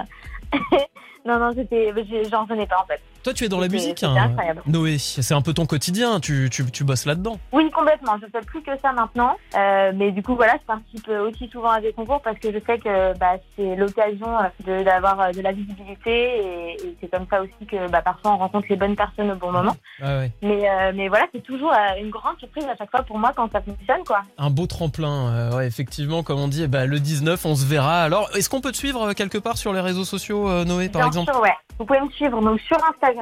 [1.24, 1.92] non, non, j'étais,
[2.30, 3.00] j'en revenais pas en fait.
[3.28, 4.34] Toi, tu es dans la musique, hein.
[4.66, 4.96] Noé.
[4.96, 6.18] C'est un peu ton quotidien.
[6.18, 7.38] Tu, tu, tu bosses là-dedans.
[7.52, 8.12] Oui, complètement.
[8.22, 9.36] Je fais plus que ça maintenant.
[9.54, 12.58] Euh, mais du coup, voilà, je participe aussi souvent à des concours parce que je
[12.66, 17.08] sais que bah, c'est l'occasion euh, de- d'avoir euh, de, la visibilité et, et c'est
[17.10, 19.76] comme ça aussi que bah, parfois on rencontre les bonnes personnes au bon moment.
[20.02, 20.32] Ouais.
[20.40, 23.52] Mais, euh, mais voilà, c'est toujours une grande surprise à chaque fois pour moi quand
[23.52, 24.22] ça fonctionne, quoi.
[24.38, 28.04] Un beau tremplin, euh, ouais, effectivement, comme on dit, ben, le 19, on se verra.
[28.04, 31.08] Alors, est-ce qu'on peut te suivre quelque part sur les réseaux sociaux, Noé, par Bien
[31.08, 31.30] exemple?
[31.30, 31.52] sûr, ouais.
[31.78, 33.17] Vous pouvez me suivre donc sur Instagram,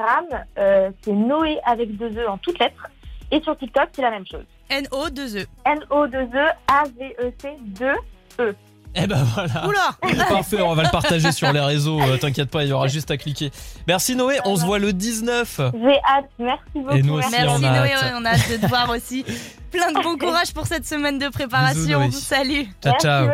[0.57, 2.87] euh, c'est Noé avec deux E en toutes lettres.
[3.31, 4.45] Et sur TikTok, c'est la même chose.
[4.69, 5.45] N-O-2-E.
[5.65, 8.55] N-O-2-E, A-V-E-C 2-E.
[8.99, 9.67] Eh ben voilà.
[9.67, 12.87] Oula Parfait, on va le partager sur les réseaux, euh, t'inquiète pas, il y aura
[12.87, 13.51] juste à cliquer.
[13.87, 15.57] Merci Noé, on se voit le 19.
[15.73, 16.95] J'ai hâte, merci beaucoup.
[16.95, 18.13] Et nous aussi, Merci on a Noé, hâte.
[18.15, 19.23] on a hâte de te voir aussi.
[19.71, 22.09] Plein de bon courage pour cette semaine de préparation.
[22.11, 22.67] Salut.
[22.81, 23.29] Ciao, ciao.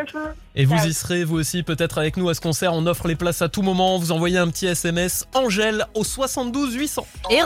[0.55, 2.73] Et vous y serez, vous aussi, peut-être avec nous à ce concert.
[2.73, 3.97] On offre les places à tout moment.
[3.99, 7.05] Vous envoyez un petit SMS Angèle au 72 800.
[7.29, 7.41] Et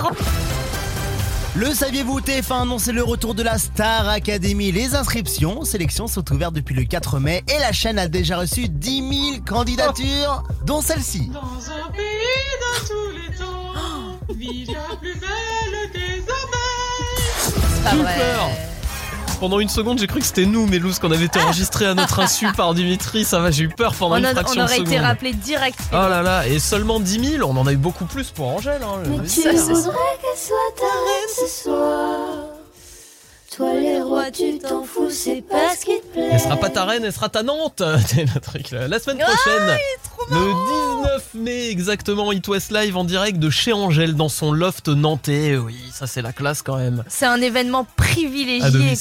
[1.58, 4.72] Le saviez-vous TF1 a annoncé le retour de la Star Academy.
[4.72, 8.70] Les inscriptions, sélections sont ouvertes depuis le 4 mai et la chaîne a déjà reçu
[8.70, 11.32] 10 000 candidatures, dont celle-ci.
[11.34, 12.03] Dans un pays
[12.62, 17.84] de tous les temps, vit la plus belle des abeilles.
[17.84, 18.77] pas J'ai eu vrai.
[19.40, 22.20] Pendant une seconde, j'ai cru que c'était nous, Mélouse, qu'on avait été enregistré à notre
[22.20, 23.24] insu par Dimitri.
[23.24, 25.34] Ça va, j'ai eu peur pendant On, une a- fraction on de aurait été rappelé
[25.34, 25.78] direct.
[25.92, 28.82] Oh là là, et seulement 10 000, on en a eu beaucoup plus pour Angèle.
[28.84, 32.20] Hein, je veux Tu voudrais qu'elle soit ta reine ce soir?
[33.56, 36.30] Toi les rois, tu t'en fous, c'est pas ce qui te plaît.
[36.32, 37.82] Elle sera pas ta reine, elle sera ta Nantes.
[38.08, 38.88] C'est le truc là.
[38.88, 39.78] La semaine prochaine,
[40.30, 40.38] le
[40.98, 45.58] 19 mai exactement, It West Live en direct de chez Angèle dans son loft nantais.
[45.58, 47.04] Oui, ça c'est la classe quand même.
[47.08, 48.98] C'est un événement privilégié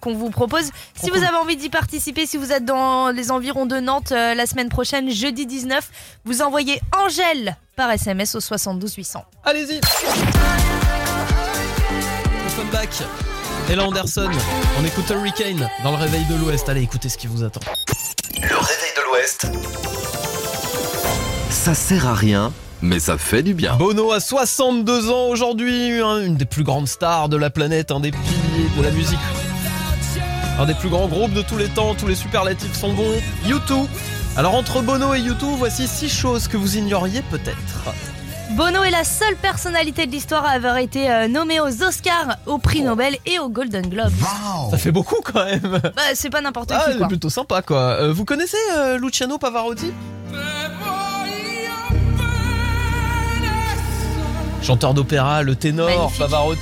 [0.00, 0.64] qu'on vous, propose.
[0.94, 1.18] si cool.
[1.18, 4.46] vous avez envie d'y participer, si vous êtes dans les environs de Nantes euh, la
[4.46, 5.88] semaine prochaine, jeudi 19,
[6.24, 9.24] vous envoyez Angèle par SMS au 72 800.
[9.44, 9.80] Allez-y.
[12.46, 13.02] Offenbach,
[13.70, 14.30] Ella Anderson,
[14.80, 16.68] on écoute Hurricane dans le réveil de l'Ouest.
[16.68, 17.60] Allez, écoutez ce qui vous attend.
[18.36, 19.97] Le réveil de l'Ouest.
[21.50, 23.74] Ça sert à rien, mais ça fait du bien.
[23.76, 28.00] Bono a 62 ans aujourd'hui, hein, une des plus grandes stars de la planète, un
[28.00, 29.18] des piliers de la musique.
[30.58, 33.12] Un des plus grands groupes de tous les temps, tous les superlatifs sont bons.
[33.46, 33.86] U2.
[34.36, 37.94] Alors entre Bono et U2, voici six choses que vous ignoriez peut-être.
[38.52, 42.58] Bono est la seule personnalité de l'histoire à avoir été euh, nommée aux Oscars, au
[42.58, 44.12] prix Nobel et aux Golden Globes.
[44.70, 45.80] Ça fait beaucoup quand même.
[45.94, 47.78] Bah, c'est pas n'importe Ah, qui c'est plutôt sympa quoi.
[48.00, 49.92] Euh, vous connaissez euh, Luciano Pavarotti?
[54.68, 56.18] Chanteur d'opéra, le ténor Magnifique.
[56.18, 56.60] Pavarotti.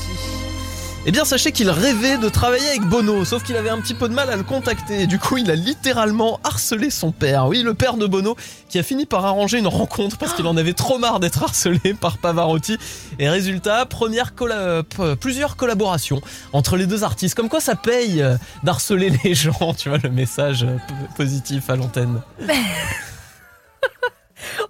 [1.07, 4.09] Eh bien, sachez qu'il rêvait de travailler avec Bono, sauf qu'il avait un petit peu
[4.09, 5.03] de mal à le contacter.
[5.03, 7.49] Et du coup, il a littéralement harcelé son père.
[7.49, 8.37] Oui, le père de Bono,
[8.69, 11.95] qui a fini par arranger une rencontre parce qu'il en avait trop marre d'être harcelé
[12.01, 12.79] par Pavarotti.
[13.19, 16.21] Et résultat, première colla- p- plusieurs collaborations
[16.53, 17.35] entre les deux artistes.
[17.35, 19.75] Comme quoi, ça paye euh, d'harceler les gens.
[19.77, 20.77] Tu vois le message euh,
[21.17, 22.23] positif à l'antenne.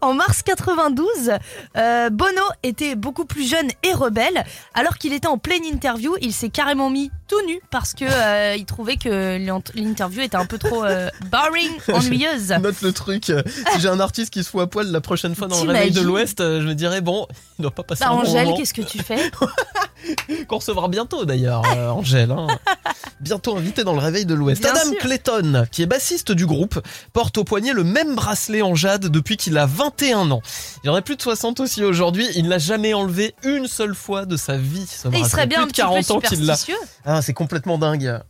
[0.01, 1.07] En mars 92,
[1.77, 4.45] euh, Bono était beaucoup plus jeune et rebelle.
[4.74, 8.55] Alors qu'il était en pleine interview, il s'est carrément mis tout nu parce que euh,
[8.57, 12.51] il trouvait que l'int- l'interview était un peu trop euh, boring, ennuyeuse.
[12.61, 13.24] Note le truc.
[13.24, 15.91] Si j'ai un artiste qui se fout à poil la prochaine fois dans le réveil
[15.93, 17.27] de l'Ouest, je me dirais bon,
[17.59, 19.31] il doit pas passer Bah, un Angèle, qu'est-ce que tu fais?
[20.49, 22.31] Qu'on recevra bientôt d'ailleurs, euh, Angèle.
[22.31, 22.47] hein.
[23.21, 24.61] Bientôt invité dans le réveil de l'Ouest.
[24.61, 24.99] Bien Adam sûr.
[24.99, 26.79] Clayton, qui est bassiste du groupe,
[27.15, 30.43] porte au poignet le même bracelet en jade depuis qu'il a 21 ans.
[30.85, 32.29] Il en a plus de 60 aussi aujourd'hui.
[32.35, 34.87] Il ne l'a jamais enlevé une seule fois de sa vie.
[34.87, 35.29] ce Et il bracelet.
[35.31, 36.57] serait bien plus un de petit peu 40 ans qu'il l'a.
[37.07, 38.21] Ah, c'est complètement dingue.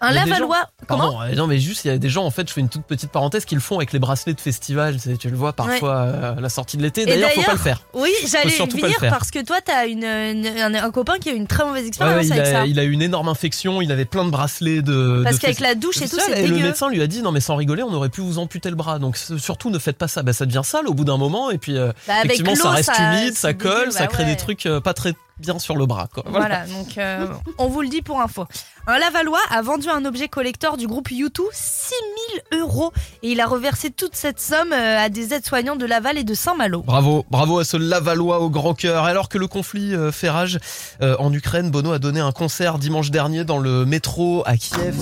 [0.00, 1.90] Un Il y a des Lavallois, gens- comment Pardon, euh, non mais juste il y
[1.90, 3.92] a des gens en fait, je fais une toute petite parenthèse, qui le font avec
[3.92, 4.96] les bracelets de festival.
[5.00, 7.02] Tu Tu le vois parfois euh, à la sortie de l'été.
[7.02, 7.82] Et D'ailleurs, faut pas le faire.
[7.92, 11.36] Oui, j'allais venir parce que toi, t'as une, une- un, un copain qui a eu
[11.36, 12.66] une très mauvaise expérience ouais, avec a, ça.
[12.66, 15.20] il a eu une énorme infection, il avait plein de bracelets de.
[15.24, 16.68] Parce qu'avec la douche et tout, ça, c'est et Le dégueu.
[16.68, 18.98] médecin lui a dit non mais sans rigoler, on aurait pu vous amputer le bras.
[18.98, 20.22] Donc surtout ne faites pas ça.
[20.22, 22.94] Bah, ça devient sale au bout d'un moment et puis euh, Bah, effectivement ça reste
[22.94, 24.30] ça- humide, ça colle, dégueu, ça bah crée ouais.
[24.30, 26.08] des trucs euh, pas très bien sur le bras.
[26.14, 26.22] Quoi.
[26.28, 27.26] Voilà, donc euh,
[27.58, 28.46] on vous le dit pour info.
[28.86, 33.46] Un Lavallois a vendu un objet collector du groupe U2 6000 euros et il a
[33.46, 36.82] reversé toute cette somme euh, à des aides-soignants de Laval et de Saint-Malo.
[36.82, 39.04] Bravo, bravo à ce Lavallois au grand cœur.
[39.04, 40.58] Alors que le conflit euh, fait rage
[41.00, 44.96] euh, en Ukraine, Bono a donné un concert dimanche dernier dans le métro à Kiev.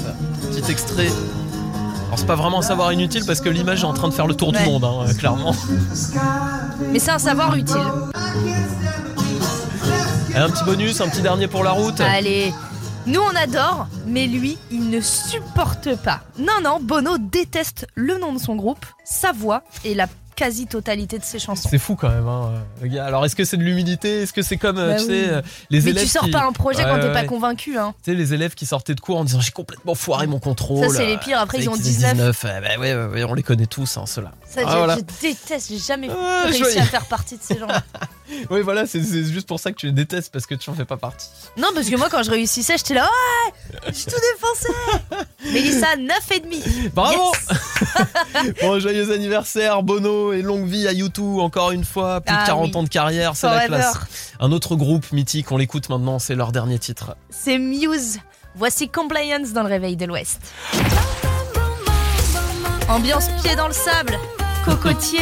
[0.53, 1.09] Petit extrait.
[2.07, 4.28] Alors c'est pas vraiment un savoir inutile parce que l'image est en train de faire
[4.28, 4.62] le tour Ouais.
[4.62, 5.57] du monde, hein, clairement.
[6.93, 7.76] Mais c'est un savoir utile.
[10.35, 12.01] Et un petit bonus, un petit dernier pour la route.
[12.01, 12.53] Allez.
[13.07, 16.21] Nous on adore, mais lui, il ne supporte pas.
[16.39, 21.25] Non, non, Bono déteste le nom de son groupe, sa voix et la quasi-totalité de
[21.25, 21.69] ses chansons.
[21.69, 23.05] C'est fou quand même, hein, le gars.
[23.05, 25.09] Alors est-ce que c'est de l'humilité Est-ce que c'est comme, euh, Bah tu oui.
[25.09, 27.13] sais, euh, les mais élèves tu sors qui- pas un projet Ouais, quand t'es ouais,
[27.13, 27.93] pas convaincu, hein.
[28.03, 30.89] Tu sais, les élèves qui sortaient de cours en disant j'ai complètement foiré mon contrôle.
[30.89, 31.39] Ça, c'est les pires.
[31.39, 32.45] Après, ils ont qu'ils aient 19.
[32.45, 34.33] euh, bah ouais, ouais, ouais, on les connaît tous, hein, ceux-là.
[34.49, 34.97] Ça, Ah, je, voilà.
[34.97, 36.79] je déteste, j'ai jamais Ah, réussi joyeux.
[36.81, 37.69] à faire partie de ces gens.
[38.51, 40.85] Oui, voilà, c'est juste pour ça que tu les détestes parce que tu en fais
[40.85, 41.27] pas partie.
[41.57, 45.27] Non, parce que moi, quand je réussissais, j'étais là, ouais, j'ai tout défoncé.
[45.53, 46.62] Mélissa, 9 et demi.
[46.95, 47.59] Bravo Yes.
[48.62, 52.20] Bon, joyeux anniversaire, Bono, et longue vie à YouTube, encore une fois.
[52.20, 52.77] Plus de Ah 40 oui.
[52.77, 53.95] ans de carrière, c'est la classe.
[54.41, 57.16] Un autre groupe mythique, on l'écoute maintenant, c'est leur dernier titre.
[57.31, 58.18] C'est Muse.
[58.55, 60.41] Voici Compliance dans le réveil de l'Ouest.
[62.89, 64.18] Ambiance pied dans le sable,
[64.64, 65.20] cocotier,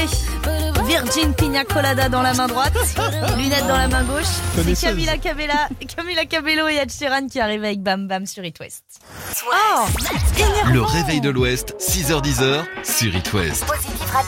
[0.95, 2.73] Virgin Pina Colada dans la main droite,
[3.39, 4.25] lunettes dans la main gauche.
[4.75, 4.89] C'est.
[4.89, 8.83] Camila Cabella, Camila Cabello et Ed Sheeran qui arrivent avec Bam Bam sur It West.
[9.47, 9.87] Oh.
[10.73, 13.65] Le réveil de l'Ouest, 6h10 sur It West.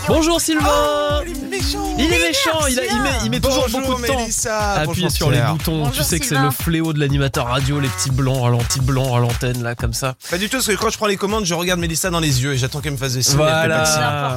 [0.07, 3.69] Bonjour Sylvain Il est méchant Il est méchant, il, a- il met, il met toujours
[3.69, 4.57] beaucoup de temps Mélissa.
[4.57, 5.53] à appuyer Bonjour, sur les Pierre.
[5.57, 5.91] boutons.
[5.91, 9.19] tu sais que c'est le fléau de l'animateur radio, les petits blancs ralentis blancs à
[9.19, 10.15] l'antenne, là, comme ça.
[10.31, 12.41] Pas du tout, parce que quand je prends les commandes, je regarde Mélissa dans les
[12.45, 13.37] yeux et j'attends qu'elle me fasse des signes.
[13.39, 13.83] Voilà.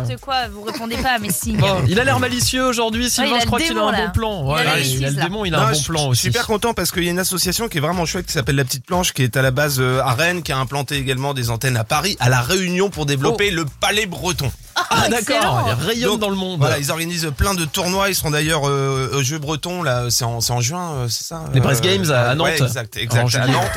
[0.01, 1.57] N'importe quoi, vous répondez pas à mes signes.
[1.57, 4.05] Bon, il a l'air malicieux aujourd'hui, il Sylvain, a je crois qu'il a un là.
[4.07, 4.57] bon plan.
[4.57, 6.22] Il a il le démon, il a Non, un bon plan je suis aussi.
[6.22, 8.63] super content parce qu'il y a une association qui est vraiment chouette qui s'appelle La
[8.66, 11.49] Petite Planche qui est à la base euh, à Rennes qui a implanté également des
[11.49, 14.51] antennes à Paris à la Réunion pour développer le palais breton.
[14.89, 16.59] Ah d'accord, il rayonne Donc, dans le monde.
[16.59, 18.09] Voilà, ils organisent plein de tournois.
[18.09, 21.24] Ils seront d'ailleurs euh, aux Jeux Bretons là, c'est en, c'est en juin, euh, c'est
[21.24, 22.61] ça Les Brest Games à- à ouais, Nantes.
[22.68, 23.47] exact, exact, à.
[23.47, 23.70] Nantes.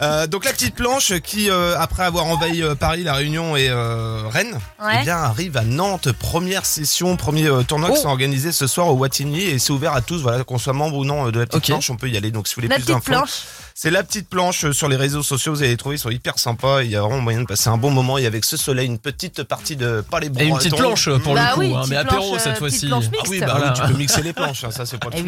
[0.00, 3.68] Euh, donc la petite planche qui, euh, après avoir envahi euh, Paris, la Réunion et
[3.68, 4.96] euh, Rennes, Ouais.
[5.00, 6.10] eh bien arrive à Nantes.
[6.12, 8.02] Première session, premier euh, tournoi qui Oh.
[8.02, 10.22] sont organisés ce soir au Wattignies et c'est ouvert à tous.
[10.22, 11.66] Voilà, qu'on soit membre ou non euh, de la petite Ok.
[11.66, 12.30] planche, on peut y aller.
[12.32, 13.42] Donc si vous voulez La plus petite d'infos, planche.
[13.74, 15.52] c'est la petite planche euh, sur les réseaux sociaux.
[15.52, 16.82] Vous allez les trouver, ils sont hyper sympas.
[16.82, 18.98] Il y a vraiment moyen de passer un bon moment et avec ce soleil, une
[18.98, 21.78] petite partie de pas les Et une petite planche pour Bah le coup, oui, hein,
[21.80, 22.90] petite mais apéro planche, cette fois-ci.
[22.92, 23.72] Ah oui, bah Voilà.
[23.76, 25.20] oui, tu peux mixer les planches, hein, ça c'est pas le souci.